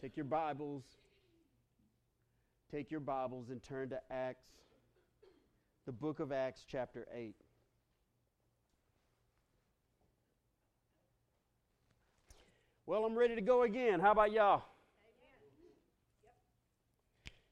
Take 0.00 0.16
your 0.16 0.24
Bibles. 0.24 0.82
Take 2.72 2.90
your 2.90 3.00
Bibles 3.00 3.50
and 3.50 3.62
turn 3.62 3.90
to 3.90 4.00
Acts, 4.10 4.46
the 5.84 5.92
book 5.92 6.20
of 6.20 6.32
Acts, 6.32 6.64
chapter 6.66 7.06
8. 7.14 7.34
Well, 12.86 13.04
I'm 13.04 13.14
ready 13.14 13.34
to 13.34 13.42
go 13.42 13.64
again. 13.64 14.00
How 14.00 14.12
about 14.12 14.32
y'all? 14.32 14.62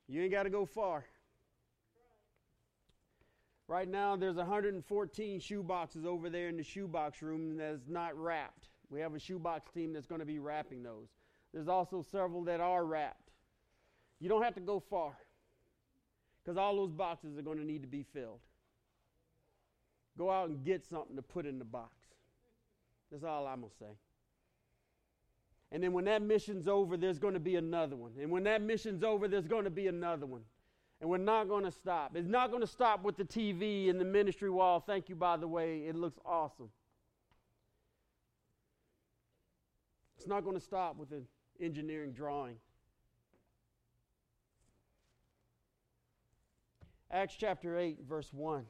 You 0.09 0.23
ain't 0.23 0.33
got 0.33 0.45
to 0.45 0.51
go 0.51 0.65
far. 0.65 1.05
Right 3.67 3.89
now, 3.89 4.17
there's 4.17 4.37
114 4.37 5.41
shoe 5.41 5.63
boxes 5.63 6.07
over 6.07 6.31
there 6.31 6.49
in 6.49 6.57
the 6.57 6.63
shoebox 6.63 7.21
room 7.21 7.59
that's 7.59 7.89
not 7.89 8.17
wrapped. 8.17 8.69
We 8.89 9.01
have 9.01 9.15
a 9.15 9.19
shoebox 9.19 9.71
team 9.75 9.93
that's 9.93 10.07
going 10.07 10.21
to 10.21 10.27
be 10.27 10.39
wrapping 10.39 10.83
those. 10.83 11.09
There's 11.53 11.69
also 11.69 12.03
several 12.03 12.45
that 12.45 12.61
are 12.61 12.85
wrapped. 12.85 13.31
You 14.21 14.29
don't 14.29 14.43
have 14.43 14.55
to 14.55 14.61
go 14.61 14.81
far 14.81 15.13
because 16.43 16.59
all 16.59 16.77
those 16.77 16.93
boxes 16.93 17.39
are 17.39 17.43
going 17.43 17.59
to 17.59 17.65
need 17.65 17.83
to 17.83 17.89
be 17.89 18.05
filled. 18.13 18.41
Go 20.17 20.31
out 20.31 20.49
and 20.49 20.65
get 20.65 20.85
something 20.85 21.17
to 21.17 21.23
put 21.23 21.47
in 21.47 21.59
the 21.59 21.65
box. 21.65 21.95
That's 23.11 23.25
all 23.25 23.47
I'm 23.47 23.61
going 23.61 23.71
to 23.71 23.79
say. 23.79 23.97
And 25.71 25.83
then 25.83 25.93
when 25.93 26.07
that 26.07 26.23
mission's 26.23 26.67
over, 26.67 26.97
there's 26.97 27.19
going 27.19 27.35
to 27.35 27.41
be 27.41 27.57
another 27.57 27.95
one. 27.95 28.13
And 28.21 28.31
when 28.31 28.45
that 28.45 28.63
mission's 28.63 29.05
over, 29.05 29.29
there's 29.29 29.47
going 29.47 29.65
to 29.65 29.71
be 29.71 29.87
another 29.87 30.27
one. 30.27 30.43
And 31.01 31.09
we're 31.09 31.19
not 31.19 31.49
going 31.49 31.65
to 31.65 31.71
stop. 31.71 32.17
It's 32.17 32.29
not 32.29 32.51
going 32.51 32.63
to 32.63 32.67
stop 32.67 33.05
with 33.05 33.17
the 33.17 33.25
TV 33.25 33.89
and 33.89 34.01
the 34.01 34.05
ministry 34.05 34.51
wall. 34.51 34.81
Thank 34.81 35.09
you, 35.09 35.15
by 35.15 35.37
the 35.37 35.47
way. 35.47 35.83
It 35.87 35.95
looks 35.95 36.19
awesome. 36.25 36.71
It's 40.17 40.27
not 40.27 40.43
going 40.43 40.57
to 40.57 40.63
stop 40.63 40.97
with 40.97 41.11
the 41.11 41.23
engineering 41.61 42.13
drawing. 42.13 42.57
Acts 47.11 47.35
chapter 47.39 47.79
8, 47.79 47.99
verse 48.07 48.33
1. 48.33 48.65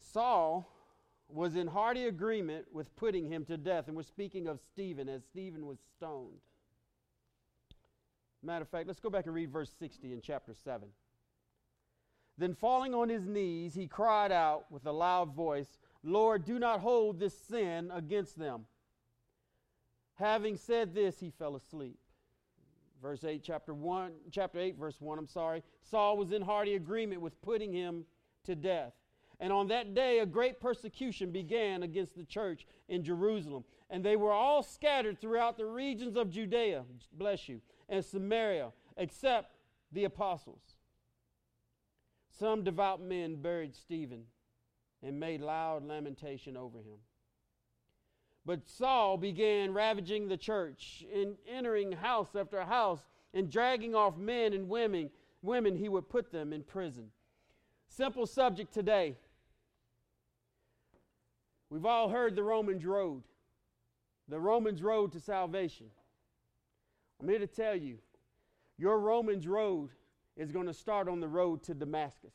Saul 0.00 0.66
was 1.28 1.54
in 1.54 1.66
hearty 1.66 2.06
agreement 2.06 2.66
with 2.72 2.94
putting 2.96 3.30
him 3.30 3.44
to 3.44 3.58
death. 3.58 3.88
And 3.88 3.96
we're 3.96 4.02
speaking 4.02 4.46
of 4.46 4.58
Stephen 4.60 5.08
as 5.08 5.22
Stephen 5.24 5.66
was 5.66 5.78
stoned. 5.96 6.40
Matter 8.42 8.62
of 8.62 8.68
fact, 8.68 8.86
let's 8.86 9.00
go 9.00 9.10
back 9.10 9.26
and 9.26 9.34
read 9.34 9.50
verse 9.50 9.70
60 9.78 10.12
in 10.12 10.20
chapter 10.22 10.54
7. 10.54 10.88
Then, 12.38 12.54
falling 12.54 12.94
on 12.94 13.08
his 13.08 13.26
knees, 13.26 13.74
he 13.74 13.88
cried 13.88 14.30
out 14.30 14.70
with 14.70 14.86
a 14.86 14.92
loud 14.92 15.34
voice, 15.34 15.78
Lord, 16.04 16.44
do 16.44 16.60
not 16.60 16.80
hold 16.80 17.18
this 17.18 17.36
sin 17.36 17.90
against 17.92 18.38
them. 18.38 18.66
Having 20.14 20.56
said 20.56 20.94
this, 20.94 21.18
he 21.18 21.30
fell 21.30 21.56
asleep. 21.56 21.98
Verse 23.02 23.24
8, 23.24 23.42
chapter 23.42 23.74
1, 23.74 24.12
chapter 24.30 24.58
8, 24.58 24.76
verse 24.76 25.00
1, 25.00 25.18
I'm 25.18 25.28
sorry. 25.28 25.62
Saul 25.82 26.16
was 26.16 26.32
in 26.32 26.42
hearty 26.42 26.74
agreement 26.74 27.20
with 27.20 27.40
putting 27.42 27.72
him 27.72 28.04
to 28.44 28.54
death. 28.54 28.92
And 29.40 29.52
on 29.52 29.68
that 29.68 29.94
day, 29.94 30.18
a 30.18 30.26
great 30.26 30.60
persecution 30.60 31.30
began 31.30 31.82
against 31.84 32.16
the 32.16 32.24
church 32.24 32.66
in 32.88 33.04
Jerusalem. 33.04 33.64
And 33.90 34.04
they 34.04 34.16
were 34.16 34.32
all 34.32 34.62
scattered 34.62 35.20
throughout 35.20 35.56
the 35.56 35.66
regions 35.66 36.16
of 36.16 36.30
Judea, 36.30 36.84
bless 37.12 37.48
you, 37.48 37.60
and 37.88 38.04
Samaria, 38.04 38.72
except 38.96 39.54
the 39.92 40.04
apostles. 40.04 40.74
Some 42.38 42.62
devout 42.62 43.00
men 43.00 43.36
buried 43.36 43.74
Stephen 43.74 44.24
and 45.02 45.18
made 45.18 45.40
loud 45.40 45.84
lamentation 45.84 46.56
over 46.56 46.78
him. 46.78 46.98
But 48.46 48.68
Saul 48.68 49.16
began 49.16 49.74
ravaging 49.74 50.28
the 50.28 50.36
church 50.36 51.04
and 51.12 51.36
entering 51.46 51.92
house 51.92 52.34
after 52.34 52.62
house 52.64 53.02
and 53.34 53.50
dragging 53.50 53.94
off 53.94 54.16
men 54.16 54.52
and 54.52 54.68
women. 54.68 55.10
Women, 55.42 55.76
he 55.76 55.88
would 55.88 56.08
put 56.08 56.30
them 56.30 56.52
in 56.52 56.62
prison. 56.62 57.10
Simple 57.88 58.26
subject 58.26 58.72
today 58.72 59.16
We've 61.70 61.84
all 61.84 62.08
heard 62.08 62.34
the 62.34 62.42
Romans 62.42 62.84
road, 62.86 63.24
the 64.26 64.40
Romans 64.40 64.82
road 64.82 65.12
to 65.12 65.20
salvation. 65.20 65.86
I'm 67.20 67.28
here 67.28 67.38
to 67.38 67.46
tell 67.46 67.74
you, 67.74 67.98
your 68.78 68.98
Romans 68.98 69.46
road 69.46 69.90
is 70.38 70.52
going 70.52 70.66
to 70.66 70.74
start 70.74 71.08
on 71.08 71.20
the 71.20 71.28
road 71.28 71.62
to 71.64 71.74
Damascus. 71.74 72.32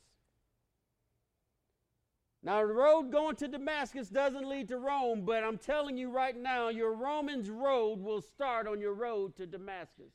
Now, 2.44 2.60
the 2.68 2.74
road 2.74 3.10
going 3.10 3.38
to 3.38 3.48
Damascus 3.48 4.10
doesn't 4.10 4.48
lead 4.48 4.68
to 4.68 4.78
Rome, 4.78 5.24
but 5.24 5.44
I'm 5.44 5.58
telling 5.58 5.98
you 5.98 6.12
right 6.12 6.36
now, 6.36 6.68
your 6.68 6.94
Romans 6.94 7.50
road 7.50 8.00
will 8.02 8.22
start 8.22 8.68
on 8.68 8.82
your 8.82 8.94
road 8.94 9.38
to 9.38 9.46
Damascus. 9.46 10.12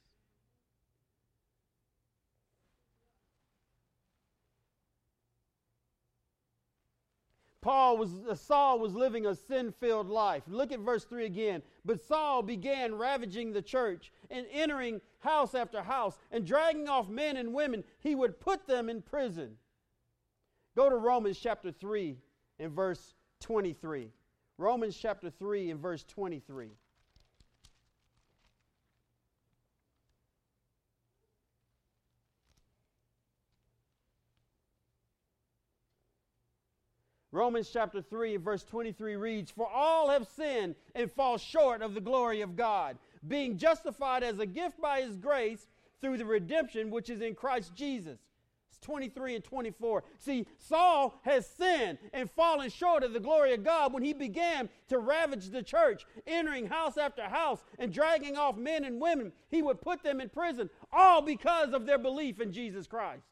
Paul 7.60 7.98
was 7.98 8.10
uh, 8.28 8.34
Saul 8.34 8.78
was 8.78 8.94
living 8.94 9.26
a 9.26 9.34
sin-filled 9.34 10.08
life. 10.08 10.44
Look 10.46 10.70
at 10.70 10.80
verse 10.80 11.04
3 11.04 11.26
again. 11.26 11.62
But 11.84 12.00
Saul 12.00 12.42
began 12.42 12.94
ravaging 12.94 13.52
the 13.52 13.62
church 13.62 14.12
and 14.30 14.46
entering 14.52 15.00
house 15.20 15.54
after 15.54 15.82
house 15.82 16.18
and 16.30 16.46
dragging 16.46 16.88
off 16.88 17.08
men 17.08 17.36
and 17.36 17.52
women. 17.52 17.82
He 17.98 18.14
would 18.14 18.40
put 18.40 18.66
them 18.66 18.88
in 18.88 19.02
prison. 19.02 19.56
Go 20.76 20.88
to 20.88 20.96
Romans 20.96 21.38
chapter 21.38 21.72
3 21.72 22.16
and 22.60 22.72
verse 22.72 23.14
23. 23.40 24.12
Romans 24.56 24.96
chapter 24.96 25.30
3 25.30 25.70
and 25.70 25.80
verse 25.80 26.04
23. 26.04 26.70
Romans 37.30 37.68
chapter 37.70 38.00
3 38.00 38.36
verse 38.36 38.64
23 38.64 39.16
reads, 39.16 39.50
For 39.50 39.68
all 39.68 40.08
have 40.08 40.26
sinned 40.26 40.76
and 40.94 41.12
fall 41.12 41.36
short 41.36 41.82
of 41.82 41.94
the 41.94 42.00
glory 42.00 42.40
of 42.40 42.56
God, 42.56 42.96
being 43.26 43.58
justified 43.58 44.22
as 44.22 44.38
a 44.38 44.46
gift 44.46 44.80
by 44.80 45.02
his 45.02 45.16
grace 45.16 45.66
through 46.00 46.16
the 46.16 46.24
redemption 46.24 46.90
which 46.90 47.10
is 47.10 47.20
in 47.20 47.34
Christ 47.34 47.74
Jesus. 47.74 48.18
It's 48.70 48.78
23 48.78 49.36
and 49.36 49.44
24. 49.44 50.04
See, 50.18 50.46
Saul 50.58 51.18
has 51.22 51.46
sinned 51.46 51.98
and 52.12 52.30
fallen 52.30 52.70
short 52.70 53.02
of 53.02 53.12
the 53.12 53.20
glory 53.20 53.52
of 53.52 53.64
God 53.64 53.92
when 53.92 54.02
he 54.02 54.12
began 54.12 54.68
to 54.88 54.98
ravage 54.98 55.50
the 55.50 55.62
church, 55.62 56.06
entering 56.26 56.66
house 56.66 56.96
after 56.96 57.22
house 57.22 57.62
and 57.78 57.92
dragging 57.92 58.36
off 58.36 58.56
men 58.56 58.84
and 58.84 59.00
women. 59.00 59.32
He 59.50 59.62
would 59.62 59.80
put 59.80 60.02
them 60.02 60.20
in 60.20 60.28
prison, 60.28 60.70
all 60.92 61.22
because 61.22 61.72
of 61.72 61.86
their 61.86 61.98
belief 61.98 62.40
in 62.40 62.52
Jesus 62.52 62.86
Christ. 62.86 63.24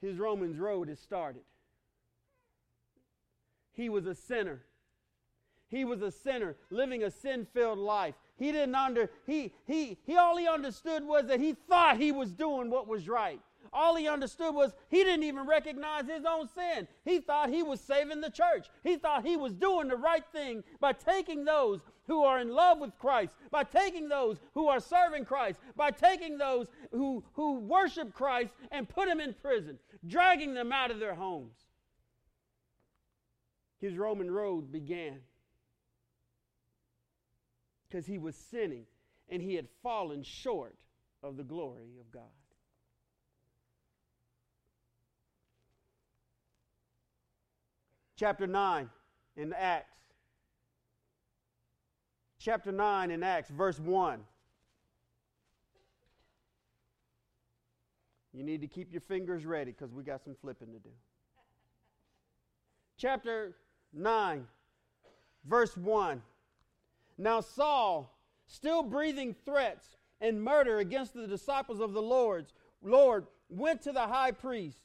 His 0.00 0.18
Romans 0.18 0.58
road 0.58 0.88
has 0.88 0.98
started. 0.98 1.42
He 3.72 3.88
was 3.88 4.06
a 4.06 4.14
sinner. 4.14 4.62
He 5.68 5.84
was 5.84 6.02
a 6.02 6.10
sinner 6.10 6.56
living 6.70 7.02
a 7.04 7.10
sin-filled 7.10 7.78
life. 7.78 8.14
He 8.36 8.50
didn't 8.52 8.74
under 8.74 9.10
he 9.26 9.52
he 9.66 9.98
he 10.04 10.16
all 10.16 10.36
he 10.36 10.48
understood 10.48 11.04
was 11.04 11.26
that 11.26 11.40
he 11.40 11.54
thought 11.68 11.98
he 11.98 12.12
was 12.12 12.32
doing 12.32 12.70
what 12.70 12.88
was 12.88 13.08
right. 13.08 13.40
All 13.72 13.96
he 13.96 14.08
understood 14.08 14.54
was 14.54 14.72
he 14.88 15.04
didn't 15.04 15.24
even 15.24 15.46
recognize 15.46 16.06
his 16.06 16.24
own 16.24 16.48
sin. 16.48 16.88
He 17.04 17.20
thought 17.20 17.50
he 17.50 17.62
was 17.62 17.80
saving 17.80 18.20
the 18.20 18.30
church. 18.30 18.68
He 18.82 18.96
thought 18.96 19.24
he 19.24 19.36
was 19.36 19.54
doing 19.54 19.88
the 19.88 19.96
right 19.96 20.24
thing 20.32 20.64
by 20.80 20.92
taking 20.92 21.44
those 21.44 21.80
who 22.06 22.24
are 22.24 22.40
in 22.40 22.48
love 22.48 22.80
with 22.80 22.98
Christ, 22.98 23.34
by 23.50 23.62
taking 23.62 24.08
those 24.08 24.38
who 24.54 24.66
are 24.66 24.80
serving 24.80 25.24
Christ, 25.24 25.60
by 25.76 25.92
taking 25.92 26.38
those 26.38 26.66
who, 26.90 27.22
who 27.34 27.60
worship 27.60 28.12
Christ 28.12 28.52
and 28.72 28.88
put 28.88 29.08
them 29.08 29.20
in 29.20 29.34
prison 29.34 29.78
dragging 30.06 30.54
them 30.54 30.72
out 30.72 30.90
of 30.90 30.98
their 30.98 31.14
homes. 31.14 31.56
His 33.80 33.96
Roman 33.96 34.30
road 34.30 34.70
began 34.70 35.20
because 37.88 38.06
he 38.06 38.18
was 38.18 38.36
sinning 38.36 38.84
and 39.28 39.40
he 39.40 39.54
had 39.54 39.68
fallen 39.82 40.22
short 40.22 40.76
of 41.22 41.36
the 41.36 41.44
glory 41.44 41.96
of 41.98 42.10
God. 42.10 42.22
Chapter 48.20 48.46
9 48.46 48.90
in 49.38 49.54
Acts. 49.54 49.96
Chapter 52.38 52.70
9 52.70 53.10
in 53.10 53.22
Acts, 53.22 53.48
verse 53.48 53.80
1. 53.80 54.20
You 58.34 58.42
need 58.44 58.60
to 58.60 58.66
keep 58.66 58.92
your 58.92 59.00
fingers 59.00 59.46
ready 59.46 59.72
because 59.72 59.94
we 59.94 60.02
got 60.02 60.22
some 60.22 60.36
flipping 60.38 60.70
to 60.72 60.78
do. 60.78 60.90
Chapter 62.98 63.56
9, 63.94 64.46
verse 65.46 65.74
1. 65.78 66.20
Now 67.16 67.40
Saul, 67.40 68.18
still 68.46 68.82
breathing 68.82 69.34
threats 69.46 69.96
and 70.20 70.44
murder 70.44 70.80
against 70.80 71.14
the 71.14 71.26
disciples 71.26 71.80
of 71.80 71.94
the 71.94 72.02
Lord's, 72.02 72.52
Lord, 72.82 73.28
went 73.48 73.80
to 73.80 73.92
the 73.92 74.08
high 74.08 74.32
priest 74.32 74.82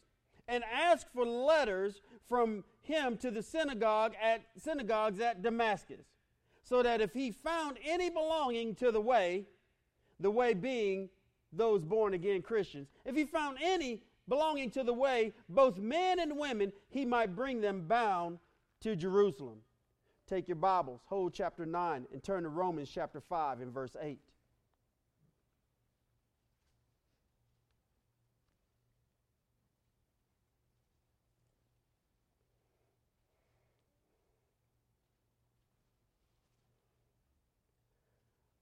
and 0.48 0.64
asked 0.64 1.08
for 1.14 1.26
letters 1.26 2.02
from 2.28 2.64
him 2.82 3.18
to 3.18 3.32
the 3.32 3.42
synagogue 3.42 4.14
at 4.22 4.42
synagogues 4.58 5.20
at 5.20 5.42
Damascus, 5.42 6.06
so 6.64 6.84
that 6.84 7.02
if 7.02 7.14
he 7.14 7.32
found 7.32 7.78
any 7.86 8.10
belonging 8.10 8.76
to 8.76 8.92
the 8.92 9.02
way, 9.02 9.46
the 10.20 10.32
way 10.32 10.54
being 10.54 11.10
those 11.52 11.84
born 11.84 12.14
again 12.14 12.42
Christians, 12.42 12.88
if 13.06 13.16
he 13.16 13.26
found 13.26 13.58
any 13.62 14.02
belonging 14.28 14.72
to 14.72 14.84
the 14.84 14.94
way, 14.94 15.34
both 15.50 15.78
men 15.78 16.20
and 16.20 16.38
women, 16.38 16.72
he 16.90 17.06
might 17.06 17.36
bring 17.36 17.62
them 17.62 17.88
bound 17.88 18.40
to 18.82 18.96
Jerusalem. 18.96 19.60
Take 20.28 20.48
your 20.48 20.56
Bibles, 20.56 21.02
hold 21.06 21.34
chapter 21.34 21.66
9, 21.66 22.08
and 22.12 22.24
turn 22.24 22.44
to 22.44 22.50
Romans 22.50 22.90
chapter 22.92 23.22
5 23.22 23.62
and 23.62 23.72
verse 23.72 23.96
8. 24.02 24.20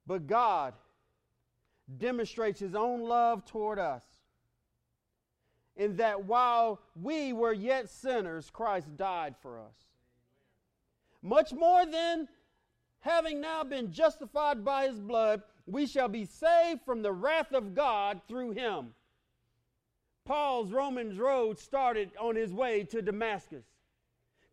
But 0.05 0.27
God 0.27 0.73
demonstrates 1.97 2.59
his 2.59 2.75
own 2.75 3.01
love 3.01 3.45
toward 3.45 3.79
us 3.79 4.03
in 5.75 5.95
that 5.97 6.25
while 6.25 6.81
we 6.95 7.33
were 7.33 7.53
yet 7.53 7.89
sinners, 7.89 8.49
Christ 8.49 8.95
died 8.95 9.35
for 9.41 9.59
us. 9.59 9.75
Much 11.21 11.53
more 11.53 11.85
than 11.85 12.27
having 12.99 13.41
now 13.41 13.63
been 13.63 13.91
justified 13.91 14.63
by 14.63 14.87
his 14.87 14.99
blood, 14.99 15.41
we 15.65 15.87
shall 15.87 16.09
be 16.09 16.25
saved 16.25 16.81
from 16.85 17.01
the 17.01 17.11
wrath 17.11 17.53
of 17.53 17.73
God 17.73 18.21
through 18.27 18.51
him. 18.51 18.93
Paul's 20.25 20.71
Romans 20.71 21.17
road 21.17 21.59
started 21.59 22.11
on 22.19 22.35
his 22.35 22.53
way 22.53 22.83
to 22.85 23.01
Damascus. 23.01 23.65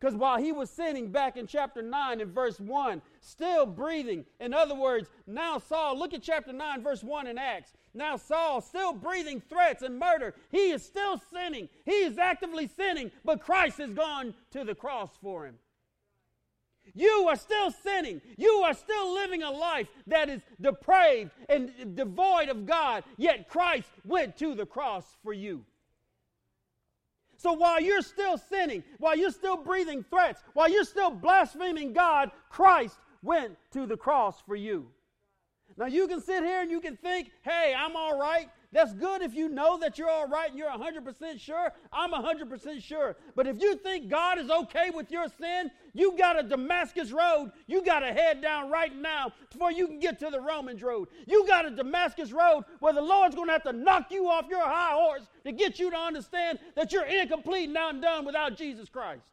Because 0.01 0.15
while 0.15 0.39
he 0.39 0.51
was 0.51 0.71
sinning 0.71 1.11
back 1.11 1.37
in 1.37 1.45
chapter 1.45 1.83
9 1.83 2.21
and 2.21 2.33
verse 2.33 2.59
1, 2.59 3.03
still 3.19 3.67
breathing, 3.67 4.25
in 4.39 4.51
other 4.51 4.73
words, 4.73 5.11
now 5.27 5.59
Saul, 5.59 5.95
look 5.97 6.15
at 6.15 6.23
chapter 6.23 6.51
9, 6.51 6.81
verse 6.81 7.03
1 7.03 7.27
in 7.27 7.37
Acts. 7.37 7.73
Now 7.93 8.17
Saul, 8.17 8.61
still 8.61 8.93
breathing 8.93 9.43
threats 9.47 9.83
and 9.83 9.99
murder, 9.99 10.33
he 10.49 10.71
is 10.71 10.83
still 10.83 11.21
sinning. 11.31 11.69
He 11.85 11.91
is 11.91 12.17
actively 12.17 12.67
sinning, 12.67 13.11
but 13.23 13.41
Christ 13.41 13.77
has 13.77 13.93
gone 13.93 14.33
to 14.49 14.63
the 14.63 14.73
cross 14.73 15.11
for 15.21 15.45
him. 15.45 15.59
You 16.95 17.27
are 17.29 17.35
still 17.35 17.69
sinning. 17.69 18.21
You 18.37 18.63
are 18.65 18.73
still 18.73 19.13
living 19.13 19.43
a 19.43 19.51
life 19.51 19.87
that 20.07 20.29
is 20.29 20.41
depraved 20.59 21.29
and 21.47 21.95
devoid 21.95 22.49
of 22.49 22.65
God, 22.65 23.03
yet 23.17 23.47
Christ 23.47 23.87
went 24.03 24.35
to 24.37 24.55
the 24.55 24.65
cross 24.65 25.05
for 25.21 25.31
you. 25.31 25.63
So 27.41 27.53
while 27.53 27.81
you're 27.81 28.03
still 28.03 28.37
sinning, 28.37 28.83
while 28.99 29.17
you're 29.17 29.31
still 29.31 29.57
breathing 29.57 30.05
threats, 30.11 30.43
while 30.53 30.69
you're 30.69 30.83
still 30.83 31.09
blaspheming 31.09 31.91
God, 31.91 32.29
Christ 32.51 32.99
went 33.23 33.57
to 33.71 33.87
the 33.87 33.97
cross 33.97 34.39
for 34.45 34.55
you. 34.55 34.85
Now 35.75 35.87
you 35.87 36.07
can 36.07 36.21
sit 36.21 36.43
here 36.43 36.61
and 36.61 36.69
you 36.69 36.79
can 36.79 36.97
think, 36.97 37.31
hey, 37.41 37.73
I'm 37.75 37.95
all 37.95 38.19
right. 38.19 38.47
That's 38.73 38.93
good 38.93 39.21
if 39.21 39.33
you 39.33 39.49
know 39.49 39.77
that 39.79 39.97
you're 39.97 40.09
all 40.09 40.27
right 40.27 40.49
and 40.49 40.57
you're 40.57 40.69
100% 40.69 41.39
sure. 41.39 41.73
I'm 41.91 42.11
100% 42.11 42.81
sure. 42.81 43.17
But 43.35 43.47
if 43.47 43.61
you 43.61 43.75
think 43.75 44.09
God 44.09 44.39
is 44.39 44.49
okay 44.49 44.91
with 44.91 45.11
your 45.11 45.27
sin, 45.27 45.69
you 45.93 46.17
got 46.17 46.39
a 46.39 46.43
Damascus 46.43 47.11
road 47.11 47.51
you 47.67 47.83
got 47.83 47.99
to 47.99 48.07
head 48.07 48.41
down 48.41 48.69
right 48.69 48.95
now 48.95 49.31
before 49.51 49.71
you 49.71 49.87
can 49.87 49.99
get 49.99 50.19
to 50.19 50.29
the 50.29 50.39
Romans 50.39 50.81
road. 50.81 51.07
You 51.27 51.45
got 51.47 51.65
a 51.65 51.71
Damascus 51.71 52.31
road 52.31 52.63
where 52.79 52.93
the 52.93 53.01
Lord's 53.01 53.35
going 53.35 53.47
to 53.47 53.53
have 53.53 53.63
to 53.63 53.73
knock 53.73 54.11
you 54.11 54.27
off 54.27 54.47
your 54.49 54.63
high 54.63 54.93
horse 54.93 55.27
to 55.45 55.51
get 55.51 55.79
you 55.79 55.89
to 55.91 55.97
understand 55.97 56.59
that 56.75 56.91
you're 56.91 57.05
incomplete 57.05 57.69
and 57.69 57.77
undone 57.77 58.25
without 58.25 58.57
Jesus 58.57 58.89
Christ. 58.89 59.23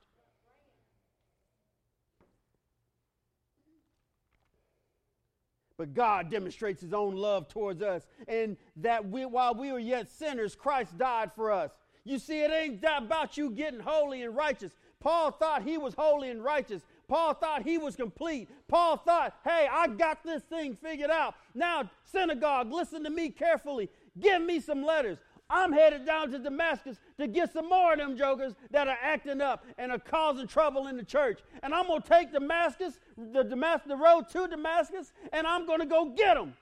But 5.79 5.95
God 5.95 6.31
demonstrates 6.31 6.83
his 6.83 6.93
own 6.93 7.15
love 7.17 7.49
towards 7.49 7.83
us, 7.83 8.07
and 8.27 8.57
that 8.77 9.09
we, 9.09 9.25
while 9.25 9.55
we 9.55 9.73
were 9.73 9.79
yet 9.79 10.11
sinners, 10.11 10.55
Christ 10.55 10.99
died 10.99 11.31
for 11.35 11.51
us. 11.51 11.71
You 12.05 12.19
see, 12.19 12.41
it 12.41 12.51
ain't 12.51 12.85
about 12.85 13.37
you 13.37 13.51
getting 13.51 13.81
holy 13.81 14.23
and 14.23 14.37
righteous. 14.37 14.73
Paul 15.01 15.31
thought 15.31 15.63
he 15.63 15.79
was 15.79 15.95
holy 15.95 16.31
and 16.31 16.43
righteous. 16.43 16.83
Paul 17.07 17.33
thought 17.35 17.63
he 17.63 17.79
was 17.79 17.97
complete. 17.97 18.49
Paul 18.67 18.97
thought, 18.97 19.35
hey, 19.45 19.69
I 19.71 19.87
got 19.87 20.25
this 20.25 20.43
thing 20.43 20.75
figured 20.75 21.11
out. 21.11 21.35
Now, 21.55 21.89
synagogue, 22.05 22.73
listen 22.73 23.05
to 23.05 23.11
me 23.11 23.31
carefully. 23.31 23.89
Give 24.19 24.43
me 24.43 24.59
some 24.61 24.85
letters. 24.85 25.19
I'm 25.51 25.73
headed 25.73 26.05
down 26.05 26.31
to 26.33 26.39
Damascus 26.39 26.99
to 27.19 27.27
get 27.27 27.53
some 27.53 27.69
more 27.69 27.95
of 27.95 27.99
them 27.99 28.17
jokers 28.17 28.55
that 28.71 28.87
are 28.87 28.99
acting 29.01 29.41
up 29.41 29.65
and 29.79 29.91
are 29.91 29.99
causing 29.99 30.47
trouble 30.47 30.89
in 30.89 30.97
the 30.97 31.05
church. 31.05 31.41
And 31.63 31.75
I'm 31.75 31.87
going 31.87 32.03
to 32.03 32.09
take 32.09 32.33
Damascus, 32.33 32.99
the, 33.17 33.43
Damascus, 33.43 33.89
the 33.89 33.97
road 33.97 34.29
to 34.31 34.47
Damascus, 34.47 35.13
and 35.33 35.47
I'm 35.47 35.67
going 35.67 35.81
to 35.81 35.87
go 35.87 36.11
get 36.11 36.35
them. 36.35 36.55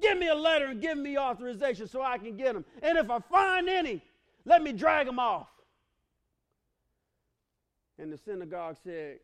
Give 0.00 0.18
me 0.18 0.28
a 0.28 0.34
letter 0.34 0.66
and 0.66 0.80
give 0.80 0.98
me 0.98 1.16
authorization 1.18 1.86
so 1.86 2.02
I 2.02 2.18
can 2.18 2.36
get 2.36 2.54
them. 2.54 2.64
And 2.82 2.98
if 2.98 3.10
I 3.10 3.20
find 3.20 3.68
any, 3.68 4.02
let 4.44 4.62
me 4.62 4.72
drag 4.72 5.06
them 5.06 5.18
off. 5.18 5.48
And 7.98 8.12
the 8.12 8.18
synagogue 8.18 8.76
said, 8.82 9.18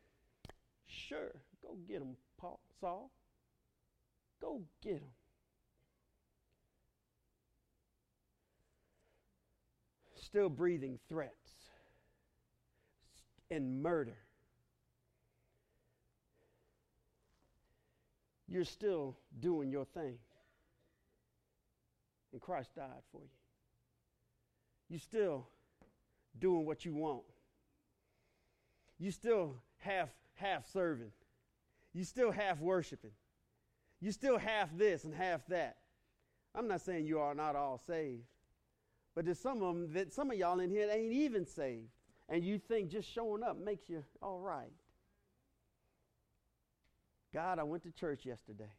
Sure, 0.87 1.32
go 1.62 1.76
get 1.88 1.99
them, 1.99 2.17
Paul, 2.38 2.61
Saul. 2.81 3.11
Go 4.41 4.62
get 4.81 5.00
them. 5.00 5.11
Still 10.28 10.50
breathing 10.50 10.98
threats 11.08 11.54
and 13.50 13.82
murder. 13.82 14.19
You're 18.46 18.64
still 18.64 19.16
doing 19.40 19.70
your 19.70 19.86
thing. 19.86 20.19
And 22.32 22.42
Christ 22.42 22.75
died 22.76 23.02
for 23.10 23.22
you. 23.22 23.28
You're 24.90 25.00
still 25.00 25.46
doing 26.38 26.66
what 26.66 26.84
you 26.84 26.94
want. 26.94 27.24
You 28.98 29.10
still 29.10 29.54
half 29.78 30.10
half 30.34 30.70
serving. 30.70 31.12
You 31.94 32.04
still 32.04 32.32
half 32.32 32.60
worshiping. 32.60 33.12
You 34.00 34.12
still 34.12 34.36
half 34.36 34.76
this 34.76 35.04
and 35.04 35.14
half 35.14 35.46
that. 35.46 35.78
I'm 36.54 36.69
not 36.69 36.82
saying 36.82 37.06
you 37.06 37.19
are 37.19 37.34
not 37.34 37.56
all 37.56 37.81
saved. 37.86 38.24
But 39.19 39.25
there's 39.25 39.41
some 39.41 39.63
of 39.65 39.75
them 39.75 39.93
that 39.94 40.13
some 40.13 40.31
of 40.31 40.37
y'all 40.37 40.60
in 40.60 40.70
here 40.70 40.89
ain't 40.89 41.13
even 41.13 41.44
saved. 41.44 41.89
And 42.29 42.44
you 42.44 42.56
think 42.56 42.89
just 42.89 43.13
showing 43.13 43.43
up 43.43 43.58
makes 43.58 43.89
you 43.89 44.05
all 44.22 44.39
right. 44.39 44.70
God, 47.34 47.58
I 47.58 47.65
went 47.65 47.82
to 47.82 47.91
church 47.91 48.25
yesterday. 48.25 48.70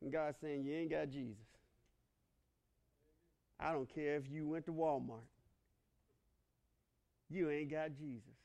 And 0.00 0.12
God's 0.12 0.36
saying, 0.40 0.62
You 0.62 0.72
ain't 0.72 0.90
got 0.92 1.10
Jesus. 1.10 1.42
I 3.58 3.72
don't 3.72 3.92
care 3.92 4.14
if 4.14 4.30
you 4.30 4.46
went 4.46 4.66
to 4.66 4.72
Walmart. 4.72 5.26
You 7.28 7.50
ain't 7.50 7.72
got 7.72 7.88
Jesus. 7.98 8.38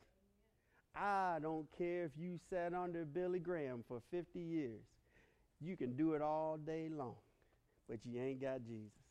I 0.96 1.38
don't 1.40 1.68
care 1.78 2.06
if 2.06 2.14
you 2.18 2.40
sat 2.50 2.74
under 2.74 3.06
Billy 3.06 3.38
Graham 3.38 3.84
for 3.88 4.02
50 4.10 4.40
years. 4.40 4.82
You 5.62 5.78
can 5.78 5.96
do 5.96 6.14
it 6.14 6.22
all 6.24 6.58
day 6.58 6.90
long, 6.92 7.18
but 7.88 8.00
you 8.04 8.20
ain't 8.20 8.42
got 8.42 8.66
Jesus. 8.66 9.07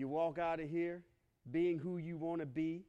You 0.00 0.08
walk 0.08 0.38
out 0.38 0.60
of 0.60 0.70
here 0.70 1.02
being 1.50 1.78
who 1.78 1.98
you 1.98 2.16
want 2.16 2.40
to 2.40 2.46
be, 2.46 2.84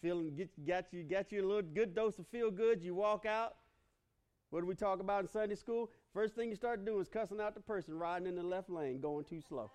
feeling 0.00 0.32
get, 0.36 0.48
got 0.64 0.92
you 0.92 1.02
got 1.02 1.32
you 1.32 1.44
a 1.44 1.46
little 1.46 1.60
good 1.60 1.92
dose 1.92 2.20
of 2.20 2.28
feel 2.28 2.52
good. 2.52 2.84
You 2.84 2.94
walk 2.94 3.26
out. 3.26 3.56
What 4.50 4.60
do 4.60 4.66
we 4.66 4.76
talk 4.76 5.00
about 5.00 5.22
in 5.22 5.28
Sunday 5.28 5.56
school? 5.56 5.90
First 6.14 6.36
thing 6.36 6.48
you 6.48 6.54
start 6.54 6.84
doing 6.84 7.00
is 7.00 7.08
cussing 7.08 7.40
out 7.40 7.54
the 7.54 7.60
person 7.60 7.98
riding 7.98 8.28
in 8.28 8.36
the 8.36 8.44
left 8.44 8.70
lane, 8.70 9.00
going 9.00 9.24
too 9.24 9.40
slow. 9.40 9.72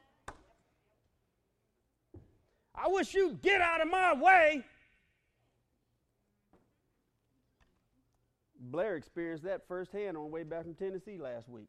I 2.73 2.87
wish 2.87 3.13
you'd 3.13 3.41
get 3.41 3.59
out 3.59 3.81
of 3.81 3.89
my 3.89 4.13
way. 4.13 4.63
Blair 8.61 8.95
experienced 8.95 9.43
that 9.43 9.67
firsthand 9.67 10.15
on 10.15 10.23
the 10.23 10.29
way 10.29 10.43
back 10.43 10.63
from 10.63 10.75
Tennessee 10.75 11.17
last 11.17 11.49
week. 11.49 11.67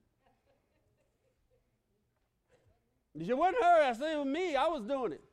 It 3.19 3.37
wasn't 3.37 3.63
her. 3.63 3.83
I 3.83 3.93
said 3.93 4.13
it 4.13 4.19
was 4.19 4.27
me. 4.27 4.57
I 4.57 4.67
was 4.69 4.83
doing 4.83 5.13
it. 5.13 5.25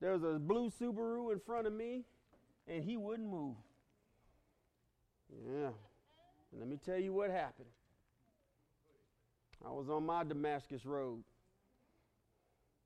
There 0.00 0.12
was 0.12 0.22
a 0.22 0.38
blue 0.38 0.70
Subaru 0.70 1.32
in 1.32 1.40
front 1.40 1.66
of 1.66 1.72
me, 1.72 2.04
and 2.68 2.84
he 2.84 2.96
wouldn't 2.96 3.28
move. 3.28 3.56
Yeah. 5.46 5.70
And 6.52 6.60
let 6.60 6.68
me 6.68 6.78
tell 6.84 6.98
you 6.98 7.12
what 7.12 7.30
happened. 7.30 7.68
I 9.64 9.70
was 9.70 9.88
on 9.88 10.04
my 10.04 10.22
Damascus 10.22 10.84
road, 10.84 11.24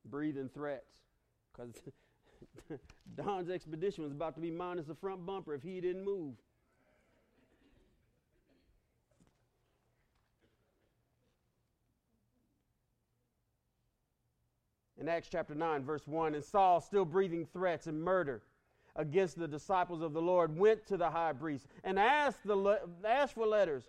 breathing 0.04 0.48
threats, 0.48 0.94
because 1.52 1.74
Don's 3.16 3.50
expedition 3.50 4.04
was 4.04 4.12
about 4.12 4.34
to 4.36 4.40
be 4.40 4.50
minus 4.50 4.86
the 4.86 4.94
front 4.94 5.26
bumper 5.26 5.52
if 5.54 5.62
he 5.62 5.80
didn't 5.80 6.04
move. 6.04 6.34
In 15.00 15.08
Acts 15.08 15.28
chapter 15.32 15.54
9, 15.54 15.82
verse 15.82 16.06
1, 16.06 16.34
and 16.34 16.44
Saul, 16.44 16.78
still 16.82 17.06
breathing 17.06 17.46
threats 17.54 17.86
and 17.86 18.02
murder 18.02 18.42
against 18.96 19.38
the 19.38 19.48
disciples 19.48 20.02
of 20.02 20.12
the 20.12 20.20
Lord, 20.20 20.54
went 20.54 20.86
to 20.88 20.98
the 20.98 21.08
high 21.08 21.32
priest 21.32 21.66
and 21.84 21.98
asked, 21.98 22.44
the, 22.44 22.80
asked 23.02 23.32
for 23.32 23.46
letters 23.46 23.84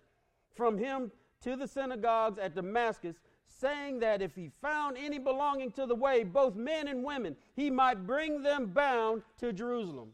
from 0.54 0.78
him 0.78 1.12
to 1.42 1.54
the 1.54 1.68
synagogues 1.68 2.38
at 2.38 2.54
Damascus, 2.54 3.16
saying 3.46 4.00
that 4.00 4.22
if 4.22 4.34
he 4.34 4.50
found 4.62 4.96
any 4.96 5.18
belonging 5.18 5.70
to 5.72 5.84
the 5.84 5.94
way, 5.94 6.24
both 6.24 6.54
men 6.54 6.88
and 6.88 7.04
women, 7.04 7.36
he 7.54 7.70
might 7.70 8.06
bring 8.06 8.42
them 8.42 8.66
bound 8.66 9.22
to 9.38 9.52
Jerusalem. 9.52 10.12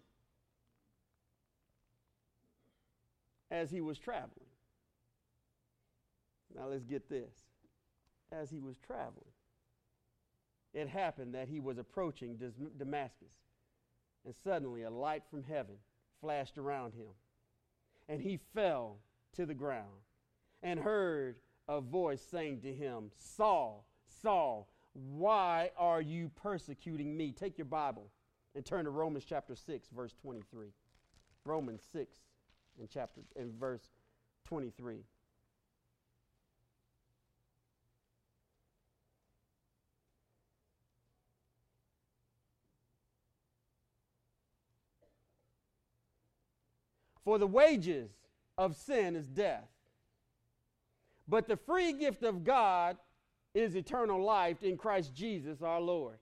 As 3.52 3.71
he 3.71 3.81
was 3.81 3.99
traveling. 3.99 4.33
Now 6.57 6.67
let's 6.69 6.85
get 6.85 7.09
this. 7.09 7.31
As 8.33 8.50
he 8.50 8.59
was 8.59 8.76
traveling, 8.85 9.31
it 10.78 10.88
happened 10.88 11.35
that 11.35 11.49
he 11.49 11.61
was 11.61 11.78
approaching 11.78 12.38
Damascus, 12.78 13.35
and 14.25 14.35
suddenly 14.44 14.82
a 14.82 14.90
light 14.90 15.23
from 15.30 15.42
heaven 15.42 15.76
flashed 16.20 16.58
around 16.58 16.94
him, 16.94 17.08
and 18.08 18.20
he 18.20 18.38
fell 18.54 18.99
to 19.35 19.47
the 19.47 19.54
ground 19.54 19.87
and 20.62 20.80
heard 20.80 21.37
a 21.68 21.80
voice 21.80 22.23
saying 22.23 22.61
to 22.62 22.73
him, 22.73 23.11
Saul, 23.16 23.87
Saul, 24.23 24.68
why 24.92 25.70
are 25.76 26.00
you 26.00 26.30
persecuting 26.35 27.16
me? 27.16 27.32
Take 27.32 27.58
your 27.58 27.66
Bible 27.66 28.11
and 28.54 28.64
turn 28.64 28.85
to 28.85 28.90
Romans 28.90 29.25
chapter 29.25 29.54
6, 29.54 29.88
verse 29.94 30.14
23. 30.20 30.68
Romans 31.44 31.82
6 31.92 32.18
and 32.80 32.88
chapter 32.90 33.20
and 33.37 33.52
verse 33.54 33.90
23. 34.47 35.04
For 47.28 47.37
the 47.37 47.47
wages 47.47 48.08
of 48.56 48.75
sin 48.75 49.14
is 49.14 49.26
death. 49.26 49.68
But 51.28 51.47
the 51.47 51.58
free 51.58 51.92
gift 51.92 52.23
of 52.23 52.42
God 52.42 52.97
is 53.52 53.76
eternal 53.76 54.25
life 54.25 54.62
in 54.62 54.78
Christ 54.78 55.14
Jesus 55.14 55.61
our 55.61 55.78
Lord. 55.78 56.16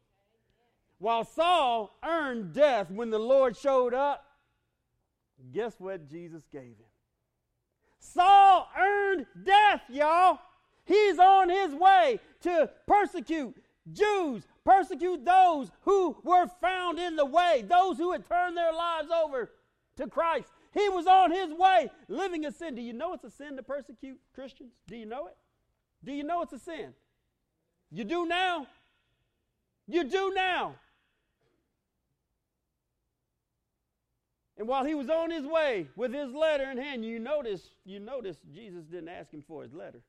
While 0.98 1.22
Saul 1.22 1.96
earned 2.04 2.54
death 2.54 2.90
when 2.90 3.10
the 3.10 3.20
Lord 3.20 3.56
showed 3.56 3.94
up, 3.94 4.25
guess 5.52 5.76
what 5.78 6.10
Jesus 6.10 6.42
gave 6.50 6.75
him? 6.76 6.90
Saul 8.00 8.68
earned 8.76 9.26
death, 9.44 9.82
y'all. 9.88 10.40
He's 10.86 11.20
on 11.20 11.50
his 11.50 11.72
way 11.72 12.18
to 12.40 12.68
persecute 12.88 13.54
Jews, 13.92 14.42
persecute 14.64 15.25
those 15.25 15.70
who 15.82 16.16
were 16.25 16.48
found 16.60 16.98
in 16.98 17.14
the 17.14 17.26
way, 17.26 17.64
those 17.64 17.96
who 17.96 18.10
had 18.10 18.28
turned 18.28 18.56
their 18.56 18.72
lives 18.72 19.10
over 19.12 19.52
to 19.98 20.08
Christ. 20.08 20.48
He 20.76 20.90
was 20.90 21.06
on 21.06 21.30
his 21.30 21.54
way 21.54 21.90
living 22.06 22.45
a 22.45 22.52
sin. 22.52 22.75
Do 22.75 22.83
you 22.83 22.92
know 22.92 23.14
it's 23.14 23.25
a 23.25 23.30
sin 23.30 23.56
to 23.56 23.62
persecute 23.62 24.21
Christians? 24.35 24.73
Do 24.87 24.95
you 24.95 25.06
know 25.06 25.26
it? 25.26 25.37
Do 26.04 26.12
you 26.12 26.23
know 26.23 26.42
it's 26.42 26.52
a 26.52 26.59
sin? 26.59 26.92
You 27.90 28.04
do 28.04 28.26
now. 28.26 28.66
You 29.87 30.04
do 30.04 30.33
now. 30.35 30.75
And 34.59 34.68
while 34.68 34.85
he 34.85 34.95
was 34.95 35.09
on 35.09 35.30
his 35.30 35.47
way 35.47 35.88
with 35.97 36.12
his 36.12 36.35
letter 36.35 36.71
in 36.71 36.76
hand, 36.76 37.06
you 37.06 37.18
notice, 37.21 37.71
you 37.87 37.99
notice 37.99 38.37
Jesus 38.54 38.85
didn't 38.85 39.09
ask 39.09 39.33
him 39.33 39.45
for 39.49 39.62
his 39.62 39.73
letter. 39.73 40.02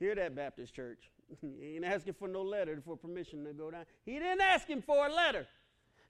Hear 0.00 0.16
that, 0.16 0.34
Baptist 0.34 0.74
church. 0.74 1.10
he 1.40 1.76
ain't 1.76 1.84
asking 1.84 2.14
for 2.14 2.26
no 2.26 2.42
letter 2.42 2.82
for 2.84 2.96
permission 2.96 3.44
to 3.44 3.52
go 3.52 3.70
down. 3.70 3.84
He 4.04 4.14
didn't 4.14 4.40
ask 4.40 4.66
him 4.66 4.82
for 4.82 5.06
a 5.06 5.14
letter. 5.14 5.46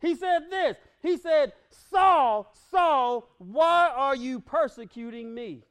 He 0.01 0.15
said 0.15 0.51
this 0.51 0.77
He 1.03 1.17
said, 1.17 1.53
Saul, 1.71 2.53
Saul, 2.71 3.29
why 3.39 3.91
are 3.95 4.17
you 4.17 4.41
persecuting 4.41 5.35
me? 5.35 5.63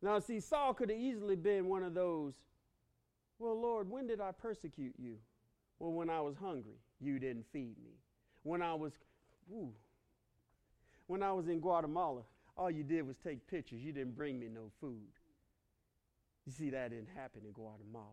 Now, 0.00 0.20
see, 0.20 0.40
Saul 0.40 0.74
could 0.74 0.90
have 0.90 0.98
easily 0.98 1.34
been 1.34 1.66
one 1.66 1.82
of 1.82 1.92
those, 1.92 2.34
well, 3.38 3.60
Lord, 3.60 3.90
when 3.90 4.06
did 4.06 4.20
I 4.20 4.30
persecute 4.30 4.94
you? 4.96 5.16
Well, 5.80 5.92
when 5.92 6.08
I 6.08 6.20
was 6.20 6.36
hungry, 6.36 6.78
you 7.00 7.18
didn't 7.18 7.46
feed 7.52 7.76
me. 7.82 7.92
When 8.42 8.62
I 8.62 8.74
was, 8.74 8.92
ooh, 9.52 9.72
when 11.06 11.22
I 11.22 11.32
was 11.32 11.48
in 11.48 11.60
Guatemala, 11.60 12.22
all 12.56 12.70
you 12.70 12.82
did 12.82 13.06
was 13.06 13.16
take 13.16 13.46
pictures. 13.46 13.80
You 13.80 13.92
didn't 13.92 14.16
bring 14.16 14.38
me 14.38 14.48
no 14.52 14.70
food. 14.80 15.06
You 16.46 16.52
see, 16.52 16.70
that 16.70 16.90
didn't 16.90 17.10
happen 17.14 17.42
in 17.44 17.52
Guatemala. 17.52 18.06